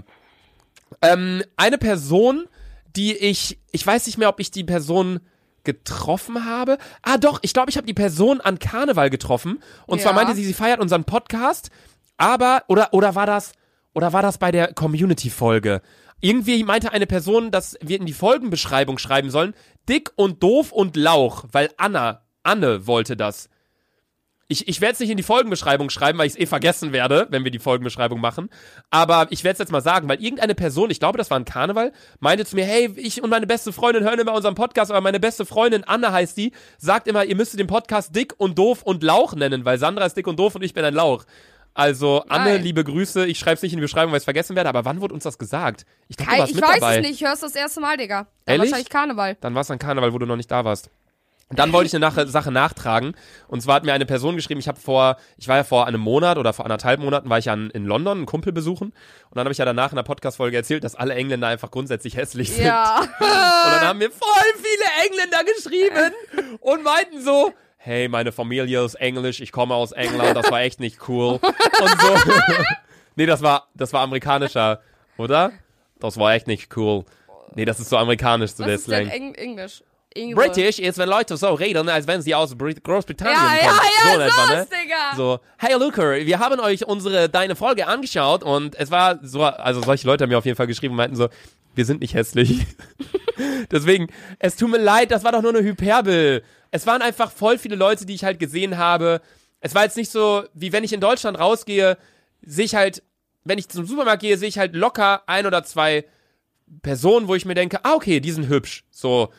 [1.03, 2.47] Ähm, eine Person,
[2.95, 5.19] die ich, ich weiß nicht mehr, ob ich die Person
[5.65, 6.79] getroffen habe.
[7.03, 9.63] Ah, doch, ich glaube, ich habe die Person an Karneval getroffen.
[9.87, 10.17] Und zwar Ja.
[10.17, 11.71] meinte sie, sie feiert unseren Podcast.
[12.17, 13.53] Aber, oder, oder war das,
[13.93, 15.83] oder war das bei der Community-Folge?
[16.21, 19.55] Irgendwie meinte eine Person, dass wir in die Folgenbeschreibung schreiben sollen,
[19.89, 23.49] dick und doof und Lauch, weil Anna, Anne wollte das.
[24.47, 27.27] Ich, ich werde es nicht in die Folgenbeschreibung schreiben, weil ich es eh vergessen werde,
[27.31, 28.51] wenn wir die Folgenbeschreibung machen.
[28.91, 31.47] Aber ich werde es jetzt mal sagen, weil irgendeine Person, ich glaube, das war ein
[31.47, 35.01] Karneval, meinte zu mir, hey, ich und meine beste Freundin hören immer unseren Podcast, aber
[35.01, 38.83] meine beste Freundin, Anne heißt die, sagt immer, ihr müsstet den Podcast dick und doof
[38.83, 41.25] und Lauch nennen, weil Sandra ist dick und doof und ich bin ein Lauch.
[41.77, 42.63] Also, Anne, Nein.
[42.63, 43.27] liebe Grüße.
[43.27, 45.13] Ich schreibe es nicht in die Beschreibung, weil ich es vergessen werde, aber wann wurde
[45.13, 45.85] uns das gesagt?
[46.09, 46.97] Ich glaube, du Kai, ich weiß dabei.
[46.99, 48.29] es nicht, ich hör's das erste Mal, Digga.
[48.45, 48.71] Dann Ehrlich?
[48.71, 49.37] wahrscheinlich Karneval.
[49.41, 50.91] Dann war es an Karneval, wo du noch nicht da warst.
[51.51, 53.15] Und dann wollte ich eine Nach Sache nachtragen.
[53.49, 56.01] Und zwar hat mir eine Person geschrieben, ich habe vor, ich war ja vor einem
[56.01, 58.89] Monat oder vor anderthalb Monaten, war ich ja in, London, einen Kumpel besuchen.
[58.89, 62.17] Und dann habe ich ja danach in der Podcast-Folge erzählt, dass alle Engländer einfach grundsätzlich
[62.17, 62.65] hässlich sind.
[62.65, 63.01] Ja.
[63.21, 66.13] Und dann haben mir voll viele Engländer geschrieben
[66.61, 70.81] und meinten so, hey, meine Familie ist englisch, ich komme aus England, das war echt
[70.81, 71.39] nicht cool.
[71.43, 72.33] Und so.
[73.17, 74.81] nee, das war, das war amerikanischer,
[75.19, 75.53] oder?
[76.01, 77.05] Das war echt nicht cool.
[77.55, 79.15] Nee, das ist so amerikanisch, so Was der ist denn Slang.
[79.15, 79.83] Eng Englisch?
[80.17, 80.35] Ingwe.
[80.37, 83.81] British ist, wenn Leute so reden, als wenn sie aus Brit Großbritannien Ja, ja, kommen.
[83.83, 84.67] ja, so in etwa, so ne?
[84.67, 85.17] Digga.
[85.17, 89.83] So, hey Luca, wir haben euch unsere, deine Folge angeschaut und es war so, also
[89.83, 91.29] solche Leute haben mir auf jeden Fall geschrieben und meinten so,
[91.75, 92.65] wir sind nicht hässlich.
[93.71, 94.09] Deswegen,
[94.39, 96.45] es tut mir leid, das war doch nur eine Hyperbel.
[96.71, 99.21] Es waren einfach voll viele Leute, die ich halt gesehen habe.
[99.61, 101.97] Es war jetzt nicht so, wie wenn ich in Deutschland rausgehe,
[102.43, 103.03] sehe ich halt,
[103.45, 106.05] wenn ich zum Supermarkt gehe, sehe ich halt locker ein oder zwei
[106.83, 108.85] Personen, wo ich mir denke, ah, okay, die sind hübsch.
[108.91, 109.31] So,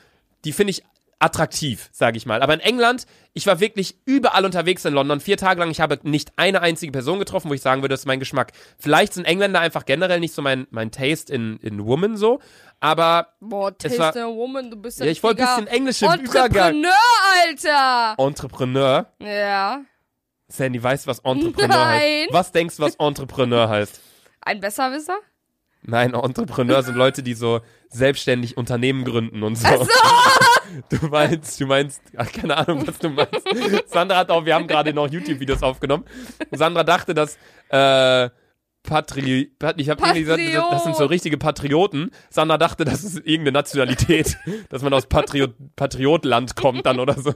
[0.45, 0.83] die finde ich
[1.17, 2.41] attraktiv, sage ich mal.
[2.41, 5.71] Aber in England, ich war wirklich überall unterwegs in London, vier Tage lang.
[5.71, 8.51] Ich habe nicht eine einzige Person getroffen, wo ich sagen würde, das ist mein Geschmack.
[8.77, 12.39] Vielleicht sind Engländer einfach generell nicht so mein, mein Taste in, in Woman so.
[12.81, 16.05] Aber Boah, Es war- Taste a Woman, du bist ja, ich wollte ein bisschen englische
[16.05, 16.83] Übergang.
[16.83, 16.93] Entrepreneur,
[17.47, 18.15] Alter.
[18.23, 19.05] Entrepreneur.
[19.19, 19.81] Ja.
[20.47, 21.99] Sandy, weißt du, was Entrepreneur Nein.
[22.01, 22.33] heißt?
[22.33, 23.99] Was denkst du, was Entrepreneur heißt?
[24.41, 25.17] Ein Besserwisser?
[25.87, 29.67] Nein, Entrepreneur sind Leute, die so selbstständig Unternehmen gründen und so.
[30.89, 33.47] Du meinst, du meinst, ach, keine Ahnung, was du meinst.
[33.87, 36.03] Sandra hat auch, wir haben gerade noch YouTube-Videos aufgenommen.
[36.51, 37.37] Sandra dachte, dass,
[37.69, 38.29] äh,
[38.85, 42.11] Patri, Pat- ich habe irgendwie gesagt, das- sind so richtige Patrioten.
[42.29, 44.37] Sandra dachte, das ist irgendeine Nationalität,
[44.69, 47.33] dass man aus Patriot, Patriotland kommt dann oder so.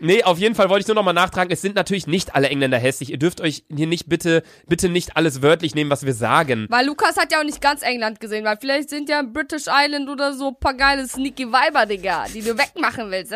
[0.00, 2.48] Nee, auf jeden Fall wollte ich nur noch mal nachtragen, es sind natürlich nicht alle
[2.48, 3.10] Engländer hässlich.
[3.10, 6.66] Ihr dürft euch hier nicht bitte, bitte nicht alles wörtlich nehmen, was wir sagen.
[6.68, 10.08] Weil Lukas hat ja auch nicht ganz England gesehen, weil vielleicht sind ja British Island
[10.08, 13.34] oder so ein paar geile sneaky Weiber, Digga, die du wegmachen willst.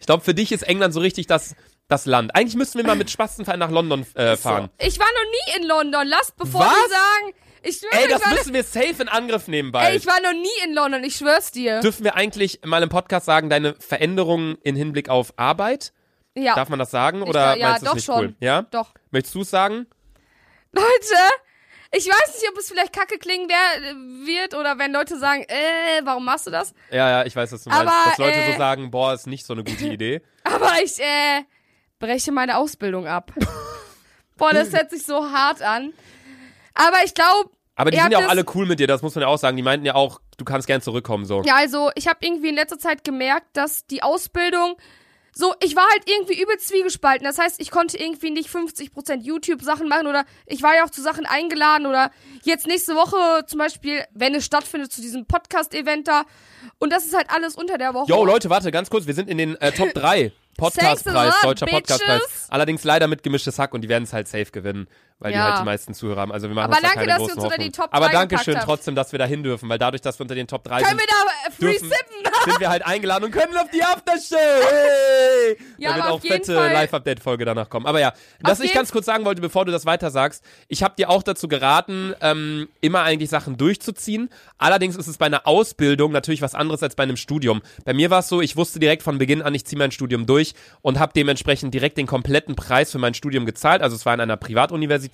[0.00, 1.54] Ich glaube, für dich ist England so richtig das,
[1.88, 2.34] das Land.
[2.34, 4.68] Eigentlich müssten wir mal mit Spastenverein nach London äh, fahren.
[4.78, 6.06] Ich war noch nie in London.
[6.06, 6.68] Lasst, bevor Was?
[6.84, 9.90] die sagen, ich schwöre, Ey, ich, das müssen wir safe in Angriff nehmen bald.
[9.90, 11.80] ey, ich war noch nie in London, ich schwör's dir.
[11.80, 15.92] Dürfen wir eigentlich mal im Podcast sagen, deine Veränderungen in Hinblick auf Arbeit?
[16.36, 17.22] ja, Darf man das sagen?
[17.22, 18.18] Ich Oder glaub- ja, meinst du doch nicht schon.
[18.26, 18.34] cool?
[18.38, 18.62] Ja?
[18.62, 18.94] doch.
[19.10, 19.86] Möchtest du es sagen?
[20.72, 20.86] Leute,
[21.90, 26.24] ich weiß nicht, ob es vielleicht kacke klingen wird oder wenn Leute sagen, äh, warum
[26.26, 26.74] machst du das?
[26.90, 27.82] Ja, ja, ich weiß, was du meinst.
[27.88, 30.20] Aber, Dass Leute äh, so sagen, boah, ist nicht so eine gute Idee.
[30.44, 31.42] Aber ich, äh,
[31.98, 33.32] breche meine Ausbildung ab.
[34.36, 35.92] Boah, das hört sich so hart an.
[36.74, 39.22] Aber ich glaube, Aber die sind ja auch alle cool mit dir, das muss man
[39.22, 39.56] ja auch sagen.
[39.56, 41.42] Die meinten ja auch, du kannst gern zurückkommen, so.
[41.42, 44.76] Ja, also ich habe irgendwie in letzter Zeit gemerkt, dass die Ausbildung
[45.38, 47.24] so, ich war halt irgendwie übel zwiegespalten.
[47.24, 51.00] Das heißt, ich konnte irgendwie nicht 50% YouTube-Sachen machen oder ich war ja auch zu
[51.00, 52.10] Sachen eingeladen oder
[52.42, 56.24] jetzt nächste Woche zum Beispiel, wenn es stattfindet, zu diesem Podcast-Event da.
[56.78, 58.08] Und das ist halt alles unter der Woche.
[58.08, 61.34] Yo, Leute, warte, ganz kurz, wir sind in den äh, Top 3 Thanks a Podcastpreis,
[61.42, 61.66] deutscher.
[61.66, 62.46] Podcastpreis.
[62.48, 64.88] Allerdings leider mit gemischtes Hack und die werden es halt safe gewinnen.
[65.20, 65.38] Weil Ja.
[65.38, 66.32] die halt die meisten Zuhörer haben.
[66.32, 67.70] Also wir machen Aber da danke, keine dass wir uns unter die.
[67.72, 70.18] Top Aber 3 danke gepackt schön trotzdem, dass wir da hin dürfen, weil dadurch, dass
[70.18, 72.32] wir unter den Top 3 Können sind, wir da äh, free dürfen- sippen?
[72.44, 74.36] sind wir halt eingeladen und können auf die Aftershow.
[74.36, 75.56] Hey!
[75.78, 77.86] Ja, da wird aber auch fette Live-Update-Folge danach kommen.
[77.86, 80.94] Aber ja, was ich ganz kurz sagen wollte, bevor du das weiter sagst, ich habe
[80.96, 84.30] dir auch dazu geraten, ähm, immer eigentlich Sachen durchzuziehen.
[84.56, 87.60] Allerdings ist es bei einer Ausbildung natürlich was anderes als bei einem Studium.
[87.84, 90.26] Bei mir war es so, ich wusste direkt von Beginn an, ich ziehe mein Studium
[90.26, 93.82] durch und habe dementsprechend direkt den kompletten Preis für mein Studium gezahlt.
[93.82, 95.07] Also es war in einer Privatuniversität.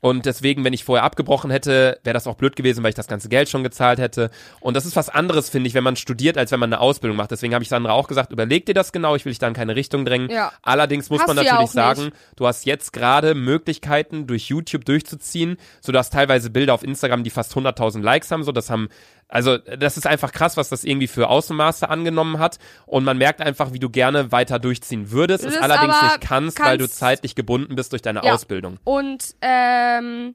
[0.00, 3.08] Und deswegen, wenn ich vorher abgebrochen hätte, wäre das auch blöd gewesen, weil ich das
[3.08, 4.30] ganze Geld schon gezahlt hätte.
[4.60, 7.16] Und das ist was anderes, finde ich, wenn man studiert, als wenn man eine Ausbildung
[7.16, 7.32] macht.
[7.32, 9.54] Deswegen habe ich Sandra auch gesagt, überleg dir das genau, ich will dich da in
[9.54, 10.30] keine Richtung drängen.
[10.30, 10.52] Ja.
[10.62, 12.16] Allerdings muss Hast man ja natürlich sagen, nicht.
[12.36, 15.56] du hast jetzt gerade Möglichkeiten, durch YouTube durchzuziehen.
[15.80, 18.44] So, du hast teilweise Bilder auf Instagram, die fast 100.000 Likes haben.
[18.44, 18.88] So, das haben,
[19.28, 22.58] also, das ist einfach krass, was das irgendwie für Außenmaße angenommen hat.
[22.86, 26.78] Und man merkt einfach, wie du gerne weiter durchziehen würdest, es allerdings nicht kannst, weil
[26.78, 28.32] du kannst- zeitlich gebunden bist durch deine Ja.
[28.32, 28.78] Ausbildung.
[28.84, 30.34] Und ähm,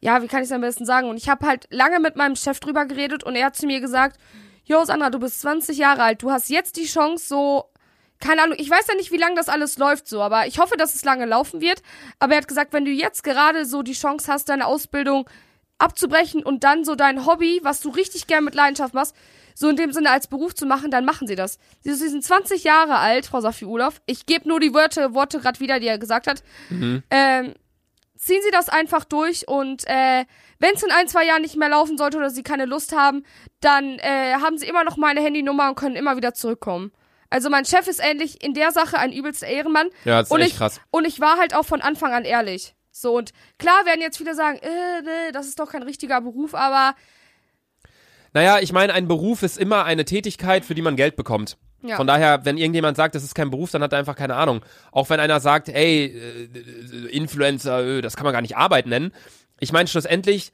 [0.00, 1.08] ja, wie kann ich es am besten sagen?
[1.08, 3.80] Und ich habe halt lange mit meinem Chef drüber geredet und er hat zu mir
[3.80, 4.18] gesagt,
[4.64, 7.64] Jo, Sandra, du bist 20 Jahre alt, du hast jetzt die Chance, so,
[8.20, 10.76] keine Ahnung, ich weiß ja nicht, wie lange das alles läuft so, aber ich hoffe,
[10.76, 11.82] dass es lange laufen wird.
[12.20, 15.28] Aber er hat gesagt, wenn du jetzt gerade so die Chance hast, deine Ausbildung
[15.82, 19.14] abzubrechen und dann so dein Hobby, was du richtig gern mit Leidenschaft machst,
[19.54, 21.58] so in dem Sinne als Beruf zu machen, dann machen sie das.
[21.80, 24.00] Sie, sind 20 Jahre alt, Frau Safi Olaf.
[24.06, 26.42] Ich gebe nur die Wörter, Worte gerade wieder, die er gesagt hat.
[27.10, 27.54] Ähm,
[28.16, 30.24] ziehen Sie das einfach durch und äh,
[30.58, 33.24] wenn es in ein, zwei Jahren nicht mehr laufen sollte oder Sie keine Lust haben,
[33.60, 36.92] dann äh, haben Sie immer noch meine Handynummer und können immer wieder zurückkommen.
[37.30, 39.88] Also mein Chef ist ähnlich in der Sache ein übelster Ehrenmann.
[40.04, 40.80] Ja, das ist und echt ich, krass.
[40.90, 42.74] Und ich war halt auch von Anfang an ehrlich.
[42.92, 46.54] So, und klar werden jetzt viele sagen, äh, nee, das ist doch kein richtiger Beruf,
[46.54, 46.94] aber
[48.34, 51.56] Naja, ich meine, ein Beruf ist immer eine Tätigkeit, für die man Geld bekommt.
[51.82, 51.96] Ja.
[51.96, 54.64] Von daher, wenn irgendjemand sagt, das ist kein Beruf, dann hat er einfach keine Ahnung.
[54.92, 59.12] Auch wenn einer sagt, ey, äh, Influencer, äh, das kann man gar nicht Arbeit nennen.
[59.58, 60.52] Ich meine, schlussendlich,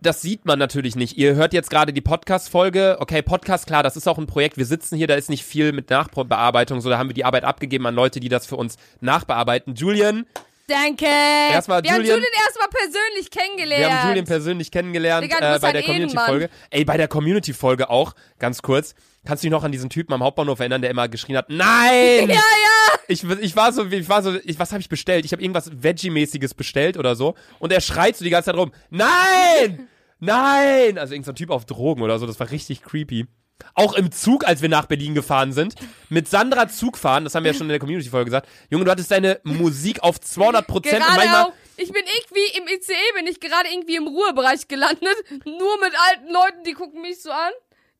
[0.00, 1.18] das sieht man natürlich nicht.
[1.18, 2.96] Ihr hört jetzt gerade die Podcast-Folge.
[3.00, 4.56] Okay, Podcast, klar, das ist auch ein Projekt.
[4.56, 7.44] Wir sitzen hier, da ist nicht viel mit Nachbearbeitung, so da haben wir die Arbeit
[7.44, 9.74] abgegeben an Leute, die das für uns nachbearbeiten.
[9.74, 10.24] Julian,
[10.68, 11.06] danke.
[11.06, 13.80] Erstmal Wir haben Julian- Julian erstmal persönlich kennengelernt.
[13.84, 16.50] Wir haben Julian persönlich kennengelernt Digga, äh, bei ein der Community-Folge.
[16.70, 18.94] Ey, bei der Community-Folge auch, ganz kurz.
[19.24, 22.28] Kannst du dich noch an diesen Typen am Hauptbahnhof erinnern, der immer geschrien hat, nein!
[22.28, 22.98] Ja, ja.
[23.08, 25.24] Ich, ich war so, ich war so, ich, was habe ich bestellt?
[25.24, 27.34] Ich habe irgendwas Veggie-mäßiges bestellt oder so.
[27.58, 29.88] Und er schreit so die ganze Zeit rum, nein!
[30.18, 30.98] Nein!
[30.98, 33.26] Also irgendein so Typ auf Drogen oder so, das war richtig creepy.
[33.74, 35.74] Auch im Zug, als wir nach Berlin gefahren sind,
[36.08, 38.48] mit Sandra Zug fahren, das haben wir ja schon in der Community-Folge gesagt.
[38.70, 41.52] Junge, du hattest deine Musik auf 200 Prozent und manchmal, auch.
[41.76, 45.16] Ich bin irgendwie im ICE, bin ich gerade irgendwie im Ruhebereich gelandet.
[45.44, 47.52] Nur mit alten Leuten, die gucken mich so an.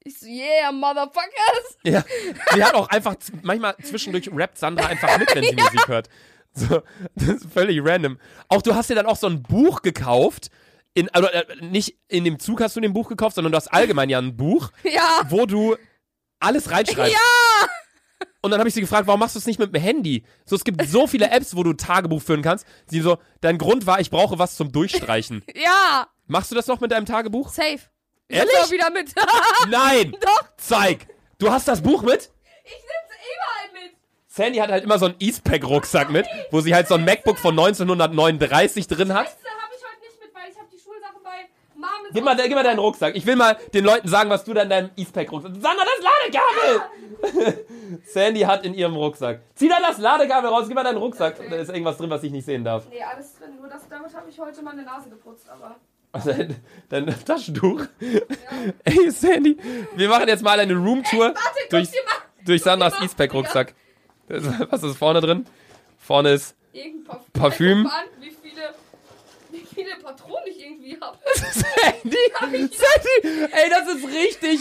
[0.02, 1.78] Ich so, yeah, motherfuckers.
[1.82, 2.04] Ja,
[2.54, 6.08] sie hat auch einfach manchmal zwischendurch rappt Sandra einfach mit, wenn sie Musik hört.
[6.54, 6.82] So,
[7.16, 8.18] das ist völlig random.
[8.48, 10.50] Auch du hast dir dann auch so ein Buch gekauft.
[10.96, 13.68] In, also, äh, nicht in dem Zug hast du ein Buch gekauft, sondern du hast
[13.68, 15.20] allgemein ja ein Buch, Ja.
[15.28, 15.76] wo du
[16.40, 17.12] alles reinschreibst.
[17.12, 17.68] Ja.
[18.40, 20.24] Und dann habe ich sie gefragt, warum machst du es nicht mit dem Handy?
[20.46, 22.66] So, es gibt so viele Apps, wo du Tagebuch führen kannst.
[22.86, 25.44] Sie so, dein Grund war, ich brauche was zum Durchstreichen.
[25.54, 26.08] Ja.
[26.28, 27.50] Machst du das noch mit deinem Tagebuch?
[27.50, 27.78] Safe.
[28.28, 28.52] Ich Ehrlich?
[28.54, 29.14] nehm's auch wieder mit.
[29.68, 30.16] Nein!
[30.20, 30.48] Doch.
[30.56, 31.06] Zeig!
[31.38, 32.30] Du hast das Buch mit?
[32.64, 33.12] Ich nehm's
[33.70, 33.92] überall mit.
[34.26, 37.50] Sandy hat halt immer so einen Eastpack-Rucksack mit, wo sie halt so ein MacBook von
[37.58, 39.26] 1939 drin hat.
[39.26, 41.46] Das habe ich heute nicht mit, weil ich habe die Schulsachen bei
[42.12, 43.16] Gib mal, gib mal deinen Rucksack.
[43.16, 45.52] Ich will mal den Leuten sagen, was du da in deinem Eastpack-Rucksack...
[45.54, 47.64] Sandra, das Ladekabel!
[48.06, 49.40] Sandy hat in ihrem Rucksack.
[49.54, 51.36] Zieh da das Ladekabel raus, gib mal deinen Rucksack.
[51.50, 52.86] Da ist irgendwas drin, was ich nicht sehen darf.
[52.90, 53.56] Nee, alles drin.
[53.58, 55.76] Nur das, damit habe ich heute meine Nase geputzt, aber.
[56.12, 56.56] Also dein,
[56.88, 57.82] dein Taschentuch.
[58.84, 59.56] Ey, Sandy,
[59.94, 61.34] wir machen jetzt mal eine Roomtour
[61.70, 61.88] durch,
[62.44, 63.74] durch Sandras Eastpack-Rucksack.
[64.28, 65.46] Was ist vorne drin?
[65.98, 66.56] Vorne ist
[67.06, 67.32] Parfüm.
[67.32, 67.82] Parfüm.
[67.82, 68.74] Guck mal an, wie viele,
[69.50, 71.18] wie viele Patronen ich irgendwie habe.
[71.34, 72.16] Sandy,
[72.74, 74.60] Sandy, ey, das ist richtig,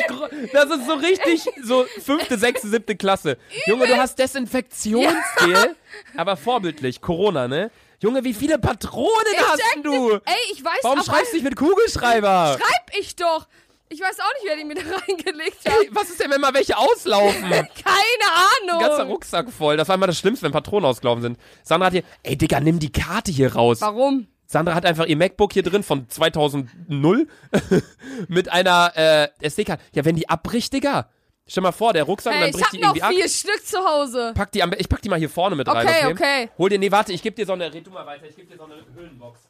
[0.51, 3.38] das ist so richtig, so fünfte, sechste, siebte Klasse.
[3.66, 5.76] Junge, du hast Desinfektionsgel,
[6.18, 7.72] aber vorbildlich, Corona, ne?
[8.01, 10.11] Junge, wie viele Patronen hast check du?
[10.13, 12.57] Ey, ich weiß Warum schreibst du nicht mit Kugelschreiber?
[12.59, 13.47] Schreib ich doch.
[13.88, 15.74] Ich weiß auch nicht, wer die mir da reingelegt hat.
[15.80, 17.49] Ey, was ist denn, wenn mal welche auslaufen?
[17.49, 18.82] Keine Ahnung.
[18.82, 19.78] Ganzer Rucksack voll.
[19.78, 21.39] Das war immer das Schlimmste, wenn Patronen ausgelaufen sind.
[21.63, 23.80] Sandra hat hier, ey Digga, nimm die Karte hier raus.
[23.82, 24.28] Warum?
[24.47, 26.69] Sandra hat einfach ihr MacBook hier drin von 2000
[28.27, 29.83] mit einer äh, SD-Karte.
[29.93, 31.09] Ja, wenn die abbricht, Digga.
[31.47, 33.11] Stell mal vor, der Rucksack und Ey, dann ich bricht hab die noch irgendwie ab.
[33.13, 34.31] vier Stück zu Hause.
[34.35, 36.11] Pack die ich pack die mal hier vorne mit rein, Okay, okay?
[36.13, 36.49] okay.
[36.57, 38.49] Hol dir, nee, warte, ich geb dir so eine, red du mal weiter, ich geb
[38.49, 39.41] dir so eine Hüllenbox.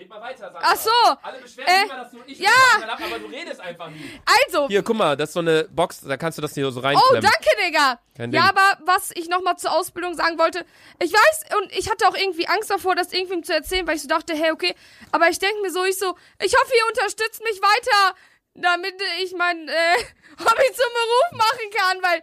[0.00, 0.60] Red mal weiter, Sandra.
[0.62, 0.90] Ach so.
[1.22, 2.48] Alle beschweren Äh, immer, dass du ich ja.
[2.88, 4.18] ab, aber du redest einfach nie.
[4.46, 6.80] Also, Hier, guck mal, das ist so eine Box, da kannst du das hier so
[6.80, 7.20] Oh, reinklemmen.
[7.20, 8.00] danke, Digga.
[8.16, 8.40] Kein Ding.
[8.40, 10.64] Ja, aber was ich nochmal zur Ausbildung sagen wollte,
[11.00, 14.02] ich weiß, und ich hatte auch irgendwie Angst davor, das irgendwem zu erzählen, weil ich
[14.02, 14.74] so dachte, hey, okay,
[15.12, 18.16] aber ich denke mir so, ich so, ich hoffe, ihr unterstützt mich weiter,
[18.54, 19.72] damit ich mein äh,
[20.38, 22.22] Hobby zum Beruf machen kann, weil.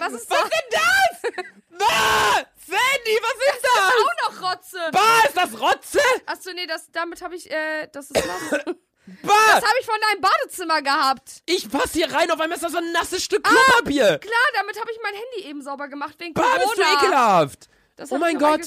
[0.00, 0.42] was ist das?
[0.42, 1.44] denn das?
[1.78, 2.44] Bah!
[2.68, 3.84] Sandy, was ist das?
[3.84, 4.78] Auch noch Rotze.
[4.92, 5.98] Bah, ist das Rotze?
[6.26, 8.64] Achso, nee, das, damit habe ich, äh, das ist nass.
[9.22, 9.32] Bah!
[9.46, 11.40] Das habe ich von deinem Badezimmer gehabt.
[11.46, 14.18] Ich pass hier rein, auf einmal ist da so ein nasses Stück Ah, Klopapier.
[14.18, 16.64] Klar, damit habe ich mein Handy eben sauber gemacht, wegen bah, Corona.
[16.66, 17.68] bist du ekelhaft.
[17.96, 18.60] Das Oh mein Gott.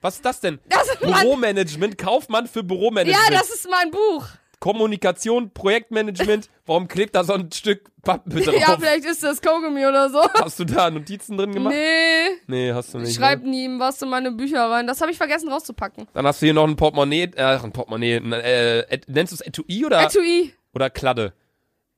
[0.00, 0.60] Was ist das denn?
[0.66, 3.30] Das ist Büromanagement, Kaufmann für Büromanagement.
[3.30, 4.26] ja, das ist mein Buch.
[4.66, 6.50] Kommunikation, Projektmanagement.
[6.66, 8.54] Warum klebt da so ein Stück Pappe drauf?
[8.58, 10.20] Ja, vielleicht ist das Kaugummi oder so.
[10.34, 11.72] Hast du da Notizen drin gemacht?
[11.72, 13.10] Nee, Nee, hast du nicht.
[13.10, 13.50] ich schreib ne?
[13.50, 14.86] nie was in meine Bücher rein.
[14.88, 16.08] Das habe ich vergessen rauszupacken.
[16.14, 19.36] Dann hast du hier noch ein Portemonnaie, äh, ein Portemonnaie, ein, äh, et, nennst du
[19.36, 20.52] es Etui oder, Etui.
[20.74, 21.32] oder Kladde?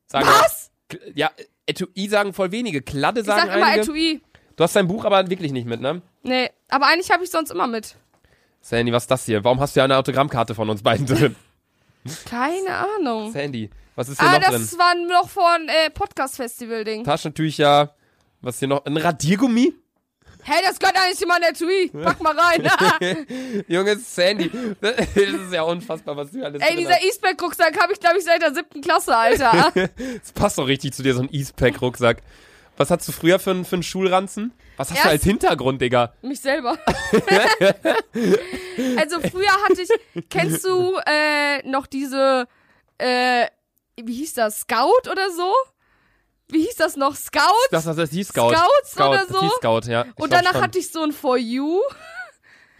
[0.06, 0.70] Sagen Was?
[0.90, 1.30] K- Ja,
[1.66, 3.80] Etui sagen voll wenige, Kladde Ich sagen sag immer einige.
[3.90, 4.20] Etui.
[4.56, 6.02] Du hast dein Buch aber wirklich nicht mit, ne?
[6.22, 7.94] Nee, aber eigentlich habe ich sonst immer mit.
[8.60, 9.42] Sandy, was ist das hier?
[9.44, 11.34] Warum hast du ja eine Autogrammkarte von uns beiden drin?
[12.28, 13.32] Keine Ahnung.
[13.32, 14.60] Sandy, was ist hier Ah, noch drin?
[14.60, 17.04] das war noch von äh, Podcast-Festival-Ding.
[17.04, 17.94] Taschentücher,
[18.40, 18.84] was hier noch?
[18.84, 19.74] Ein Radiergummi?
[20.44, 21.90] Hey, das gehört eigentlich immer ein Etui.
[22.02, 22.70] Pack mal rein.
[23.68, 24.50] Junge Sandy,
[24.80, 28.40] das ist ja unfassbar, was du alles Ey, dieser Eastpack-Rucksack habe ich, glaube ich, seit
[28.40, 29.72] der siebten Klasse, Alter.
[29.74, 32.22] Das passt doch richtig zu dir, so ein Eastpack-Rucksack.
[32.76, 34.52] Was hast du früher für, für einen Schulranzen?
[34.78, 36.14] Was hast du als Hintergrund, Digga?
[36.22, 36.78] Mich selber.
[38.96, 39.90] also früher hatte ich,
[40.30, 42.46] kennst du äh, noch diese,
[42.96, 43.46] äh,
[43.96, 45.52] wie hieß das, Scout oder so?
[46.50, 47.16] Wie hieß das noch?
[47.16, 47.40] Scout?
[47.72, 48.50] Das, das ist die Scout.
[48.54, 49.40] Scouts Scout, oder das so?
[49.40, 50.02] Die Scout, ja.
[50.02, 50.62] Ich Und glaub danach schon.
[50.62, 51.80] hatte ich so ein For You.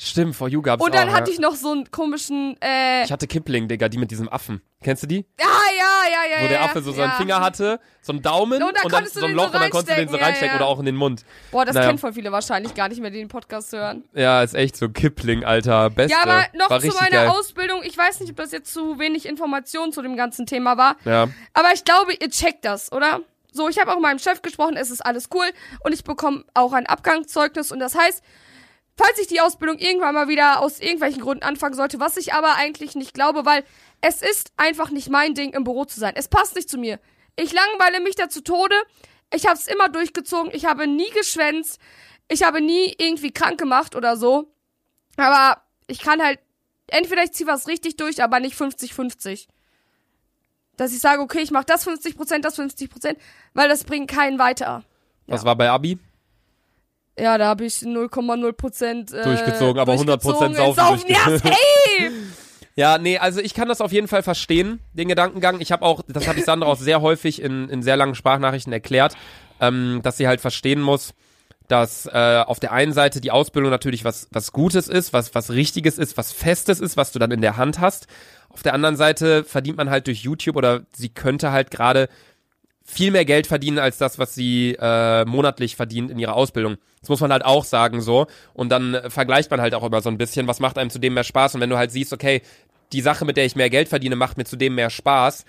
[0.01, 1.35] Stimmt, For You gab's Und dann auch, hatte ja.
[1.35, 4.63] ich noch so einen komischen, äh, Ich hatte Kipling, Digga, die mit diesem Affen.
[4.81, 5.27] Kennst du die?
[5.41, 6.97] ah, ja, ja, ja, Wo der ja, Affe so ja.
[6.99, 9.47] seinen Finger hatte, so einen Daumen Und da dann konntest du so ein den Loch
[9.47, 10.57] und dann konntest du den so reinstecken, ja, ja.
[10.61, 11.25] oder auch in den Mund.
[11.51, 11.89] Boah, das Naja.
[11.89, 14.05] kennen voll viele wahrscheinlich gar nicht mehr, die den Podcast hören.
[14.15, 15.91] Ja, ist echt so Kipling, Alter.
[15.91, 16.13] Beste.
[16.17, 17.29] Ja, aber noch War zu meiner geil.
[17.31, 17.81] Ausbildung.
[17.83, 20.97] Ich weiß nicht, ob das jetzt zu wenig Information zu dem ganzen Thema war.
[21.05, 21.27] Ja.
[21.55, 23.21] Aber ich glaube, ihr checkt das, oder?
[23.51, 25.47] So, ich habe auch mit meinem Chef gesprochen, es ist alles cool
[25.83, 28.23] und ich bekomme auch ein Abgangszeugnis und das heißt,
[28.99, 32.57] falls ich die Ausbildung irgendwann mal wieder aus irgendwelchen Gründen anfangen sollte, was ich aber
[32.57, 33.65] eigentlich nicht glaube, weil
[34.01, 36.13] es ist einfach nicht mein Ding, im Büro zu sein.
[36.17, 36.99] Es passt nicht zu mir.
[37.37, 38.75] Ich langweile mich da zu Tode.
[39.33, 40.51] Ich habe es immer durchgezogen.
[40.53, 41.81] Ich habe nie geschwänzt.
[42.29, 44.53] Ich habe nie irgendwie krank gemacht oder so.
[45.17, 46.41] Aber ich kann halt,
[46.89, 49.47] entweder ich ziehe was richtig durch, aber nicht 50-50
[50.79, 53.17] dass ich sage, okay, ich mache das 50%, das 50%,
[53.53, 54.85] weil das bringt keinen weiter.
[55.27, 55.99] Was war bei Abi?
[57.21, 60.75] Ja, da habe ich 0,0% äh, Durchgezogen, aber 100% durchgezogen.
[60.75, 61.05] saufen.
[61.09, 62.11] Ja!
[62.79, 65.61] Ja, nee, also ich kann das auf jeden Fall verstehen, den Gedankengang.
[65.61, 68.73] Ich habe auch, das habe ich Sandra auch sehr häufig in, in sehr langen Sprachnachrichten
[68.73, 69.17] erklärt,
[69.61, 71.13] ähm, dass sie halt verstehen muss,
[71.67, 75.51] dass äh, auf der einen Seite die Ausbildung natürlich was, was Gutes ist, was, was
[75.51, 78.07] Richtiges ist, was Festes ist, was du dann in der Hand hast.
[78.49, 82.09] Auf der anderen Seite verdient man halt durch YouTube oder sie könnte halt gerade
[82.91, 86.79] viel mehr Geld verdienen als das, was sie äh, monatlich verdient in ihrer Ausbildung.
[87.01, 88.27] Das muss man halt auch sagen so.
[88.55, 91.13] Und dann äh, vergleicht man halt auch immer so ein bisschen, was macht einem zudem
[91.15, 91.55] mehr Spaß.
[91.55, 92.41] Und wenn du halt siehst, okay,
[92.93, 95.45] die Sache, mit der ich mehr Geld verdiene, macht mir zudem mehr Spaß,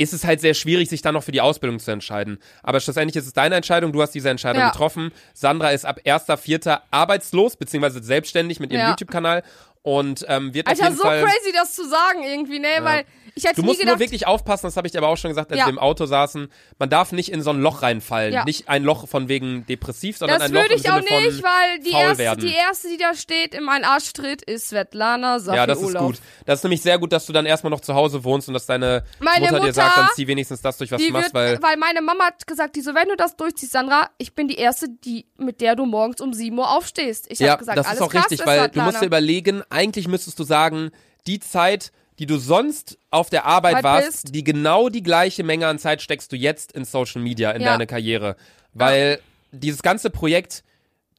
[0.00, 2.38] ist es halt sehr schwierig, sich dann noch für die Ausbildung zu entscheiden.
[2.62, 4.70] Aber schlussendlich ist es deine Entscheidung, du hast diese Entscheidung Ja.
[4.70, 5.10] getroffen.
[5.34, 6.82] Sandra ist ab 1.4.
[6.92, 8.90] arbeitslos, beziehungsweise selbstständig mit ihrem Ja.
[8.90, 9.42] YouTube-Kanal
[9.82, 11.22] und ähm, wird auf Alter, jeden so Fall...
[11.22, 12.68] crazy, das zu sagen irgendwie, ne?
[12.82, 13.04] Weil
[13.34, 15.30] ich hätte Du musst gedacht, nur wirklich aufpassen, das habe ich dir aber auch schon
[15.30, 15.66] gesagt, als Ja.
[15.66, 16.48] wir im Auto saßen.
[16.78, 18.32] Man darf nicht in so ein Loch reinfallen.
[18.34, 18.44] Ja.
[18.44, 21.20] Nicht ein Loch von wegen depressiv, sondern das ein Loch würde im ich auch Sinne
[21.22, 22.40] nicht, von weil die erste, werden.
[22.40, 25.94] die erste, die da steht in meinen Arsch tritt, ist Svetlana Safi Ja, das ist
[25.96, 26.18] gut.
[26.46, 28.66] Das ist nämlich sehr gut, dass du dann erstmal noch zu Hause wohnst und dass
[28.66, 31.62] deine Meine Mutter, dir Mutter, sagt, dann zieh wenigstens das durch, was du machst, wird,
[31.62, 34.48] weil weil meine Mama hat gesagt, die so, wenn du das durchziehst, Sandra, ich bin
[34.48, 37.26] die Erste, die, mit der du morgens um 7 Uhr aufstehst.
[37.30, 38.90] Ich ja, hab gesagt, das alles ist auch richtig, weil du Svetlana.
[38.90, 40.90] musst dir überlegen, eigentlich müsstest du sagen,
[41.26, 44.34] die Zeit, die du sonst auf der Arbeit Halt warst, bist.
[44.34, 47.72] die genau die gleiche Menge an Zeit steckst du jetzt in Social Media, in Ja.
[47.72, 48.36] deine Karriere.
[48.74, 49.20] Weil
[49.52, 50.64] dieses ganze Projekt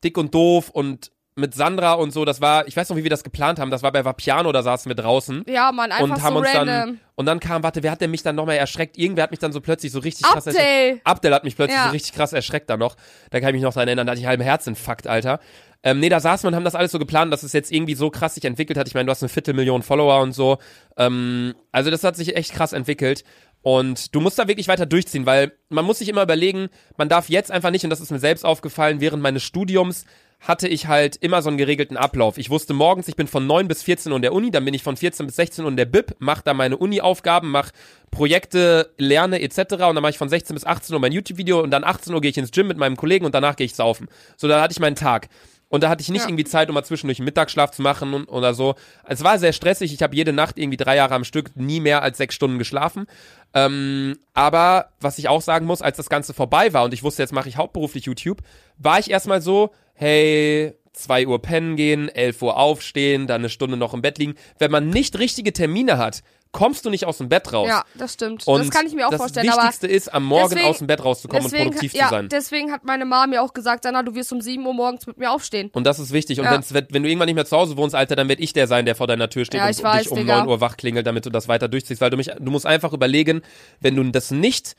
[0.04, 3.10] Dick und Doof und mit Sandra und so, das war, ich weiß noch, wie wir
[3.10, 5.46] das geplant haben, das war bei Vapiano, da saßen wir draußen.
[5.48, 6.66] Ja, Mann, einfach und haben so uns random.
[6.68, 8.98] dann und dann kam, warte, wer hat denn mich dann nochmal erschreckt?
[8.98, 10.66] Irgendwer hat mich dann so plötzlich so richtig krass erschreckt.
[10.66, 11.02] Abdel!
[11.04, 11.88] Abdel hat mich plötzlich Ja.
[11.88, 12.96] so richtig krass erschreckt dann noch.
[13.30, 15.42] Da kann ich mich noch dran erinnern, da hatte ich halben Herzinfarkt, Alter.
[15.84, 17.96] Ähm, nee, da saßen wir und haben das alles so geplant, dass es jetzt irgendwie
[17.96, 18.88] so krass sich entwickelt hat.
[18.88, 20.60] Ich meine, du hast eine Viertelmillion Follower und so.
[20.96, 23.26] Ähm, also das hat sich echt krass entwickelt.
[23.64, 27.28] Und du musst da wirklich weiter durchziehen, weil man muss sich immer überlegen, man darf
[27.28, 30.06] jetzt einfach nicht, und das ist mir selbst aufgefallen, während meines Studiums
[30.40, 32.38] hatte ich halt immer so einen geregelten Ablauf.
[32.38, 34.74] Ich wusste morgens, ich bin von 9 bis 14 Uhr in der Uni, dann bin
[34.74, 37.72] ich von 14 bis 16 Uhr in der Bib, mache da meine Uni-Aufgaben, mache
[38.10, 39.60] Projekte, lerne etc.
[39.74, 42.22] Und dann mache ich von 16 bis 18 Uhr mein YouTube-Video und dann 18 Uhr
[42.22, 44.08] gehe ich ins Gym mit meinem Kollegen und danach gehe ich saufen.
[44.38, 45.28] So, da hatte ich meinen Tag.
[45.72, 46.30] Und da hatte ich nicht Ja.
[46.30, 48.74] irgendwie Zeit, um mal zwischendurch einen Mittagsschlaf zu machen und, oder so.
[49.06, 49.94] Es war sehr stressig.
[49.94, 53.06] Ich habe jede Nacht irgendwie drei Jahre am Stück nie mehr als sechs Stunden geschlafen.
[53.54, 57.22] Ähm, aber was ich auch sagen muss, als das Ganze vorbei war und ich wusste,
[57.22, 58.42] jetzt mache ich hauptberuflich YouTube,
[58.78, 63.78] war ich erstmal so, hey, 2 Uhr pennen gehen, 11 Uhr aufstehen, dann eine Stunde
[63.78, 64.36] noch im Bett liegen.
[64.58, 66.22] Wenn man nicht richtige Termine hat,
[66.52, 67.68] kommst du nicht aus dem Bett raus.
[67.68, 68.48] Ja, das stimmt.
[68.48, 69.50] Und das kann ich mir auch das vorstellen.
[69.50, 72.10] Aber Wichtigste ist, am Morgen deswegen- aus dem Bett rauszukommen und deswegen, produktiv ja, zu
[72.12, 72.30] sein.
[72.30, 75.18] deswegen hat meine Mama mir auch gesagt, Anna, du wirst um 7 Uhr morgens mit
[75.18, 75.70] mir aufstehen.
[75.74, 76.40] Und das ist wichtig.
[76.40, 76.60] Und Ja.
[76.90, 78.96] wenn du irgendwann nicht mehr zu Hause wohnst, Alter, dann werd ich der sein, der
[78.96, 80.40] vor deiner Tür steht Ja, und weiß, dich um Digga.
[80.40, 82.02] 9 Uhr wach klingelt, damit du das weiter durchziehst.
[82.02, 83.42] Weil du mich, du musst einfach überlegen,
[83.80, 84.76] wenn du das nicht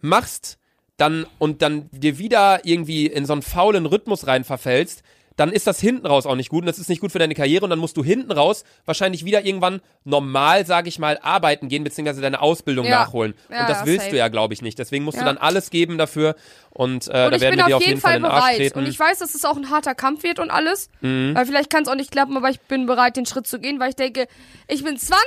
[0.00, 0.58] machst,
[0.96, 5.02] dann und dann dir wieder irgendwie in so einen faulen Rhythmus rein verfällst,
[5.36, 7.34] dann ist das hinten raus auch nicht gut und das ist nicht gut für deine
[7.34, 11.68] Karriere und dann musst du hinten raus wahrscheinlich wieder irgendwann normal, sag ich mal, arbeiten
[11.68, 13.00] gehen, beziehungsweise deine Ausbildung Ja.
[13.00, 13.34] nachholen.
[13.50, 14.10] Ja, und das ja, willst safe.
[14.12, 14.78] du ja, glaube ich, nicht.
[14.78, 16.36] Deswegen musst du dann alles geben dafür
[16.70, 18.44] und, äh, Und da ich werden bin wir dir auf jeden Fall in den Arsch
[18.44, 18.56] bereit.
[18.58, 18.78] treten.
[18.78, 20.88] Und ich weiß, dass es auch ein harter Kampf wird und alles.
[21.00, 21.32] Mhm.
[21.34, 23.80] Weil vielleicht kann es auch nicht klappen, aber ich bin bereit, den Schritt zu gehen,
[23.80, 24.28] weil ich denke,
[24.68, 25.18] ich bin 20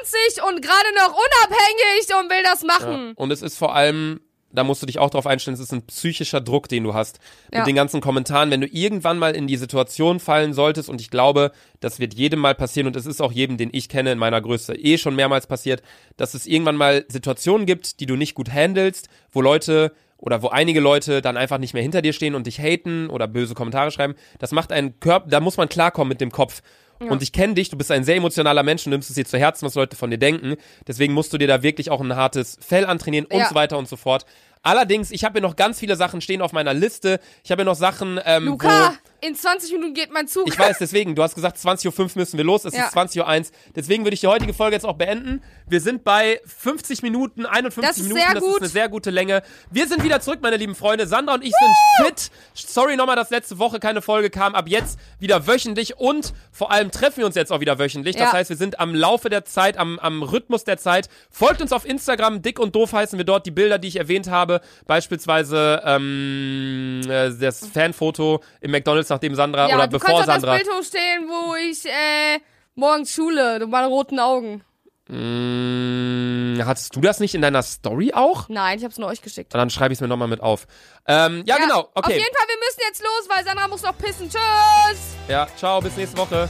[0.48, 3.12] und gerade noch unabhängig und will das machen.
[3.16, 4.22] Und es ist vor allem,
[4.52, 7.20] da musst du dich auch drauf einstellen, es ist ein psychischer Druck, den du hast.
[7.52, 7.66] Mit Ja.
[7.66, 11.52] den ganzen Kommentaren, wenn du irgendwann mal in die Situation fallen solltest, und ich glaube,
[11.80, 14.42] das wird jedem mal passieren, und es ist auch jedem, den ich kenne, in meiner
[14.42, 15.82] Größe eh schon mehrmals passiert,
[16.16, 20.48] dass es irgendwann mal Situationen gibt, die du nicht gut handelst, wo Leute oder wo
[20.48, 23.92] einige Leute dann einfach nicht mehr hinter dir stehen und dich haten oder böse Kommentare
[23.92, 24.16] schreiben.
[24.40, 26.62] Das macht einen Körper, da muss man klarkommen mit dem Kopf.
[27.00, 29.38] Und ich kenne dich, du bist ein sehr emotionaler Mensch und nimmst es dir zu
[29.38, 30.56] Herzen, was Leute von dir denken.
[30.88, 33.50] Deswegen musst du dir da wirklich auch ein hartes Fell antrainieren und Ja.
[33.50, 34.26] so weiter und so fort.
[34.64, 37.20] Allerdings, ich habe hier noch ganz viele Sachen stehen auf meiner Liste.
[37.44, 40.48] Ich habe hier noch Sachen, ähm, Luca, wo in 20 Minuten geht mein Zug.
[40.48, 42.86] ich weiß, deswegen, du hast gesagt, 20.05 Uhr müssen wir los, es Ja.
[42.86, 43.52] ist 20.01 Uhr.
[43.76, 45.42] Deswegen würde ich die heutige Folge jetzt auch beenden.
[45.68, 49.42] Wir sind bei 50 Minuten, 51 Das ist Minuten, das ist eine sehr gute Länge.
[49.72, 51.08] Wir sind wieder zurück, meine lieben Freunde.
[51.08, 52.32] Sandra und ich sind fit.
[52.54, 54.54] Sorry nochmal, dass letzte Woche keine Folge kam.
[54.56, 58.16] Ab jetzt wieder wöchentlich und vor allem treffen wir uns jetzt auch wieder wöchentlich.
[58.16, 58.34] Das Ja.
[58.34, 61.10] heißt, wir sind am Laufe der Zeit, am, am Rhythmus der Zeit.
[61.32, 63.46] Folgt uns auf Instagram, dick und doof heißen wir dort.
[63.46, 69.68] Die Bilder, die ich erwähnt habe, beispielsweise ähm, äh, das Fanfoto im McDonalds, nachdem Sandra
[69.70, 70.54] ja, oder du bevor Sandra.
[70.58, 72.40] das Bild hochstehen, wo ich äh,
[72.76, 74.64] morgens Schule, du meine roten Augen.
[75.10, 78.50] Mm, hattest du das nicht in deiner Story auch?
[78.50, 79.54] Nein, ich hab's nur euch geschickt.
[79.54, 80.68] Dann schreibe ich es mir nochmal mit auf.
[81.08, 81.80] Ähm, ja, genau.
[81.80, 82.14] Auf Okay.
[82.14, 84.30] jeden Fall, wir müssen jetzt los, weil Sandra muss noch pissen.
[84.30, 85.00] Tschüss!
[85.30, 86.50] Ja, ciao, bis nächste Woche.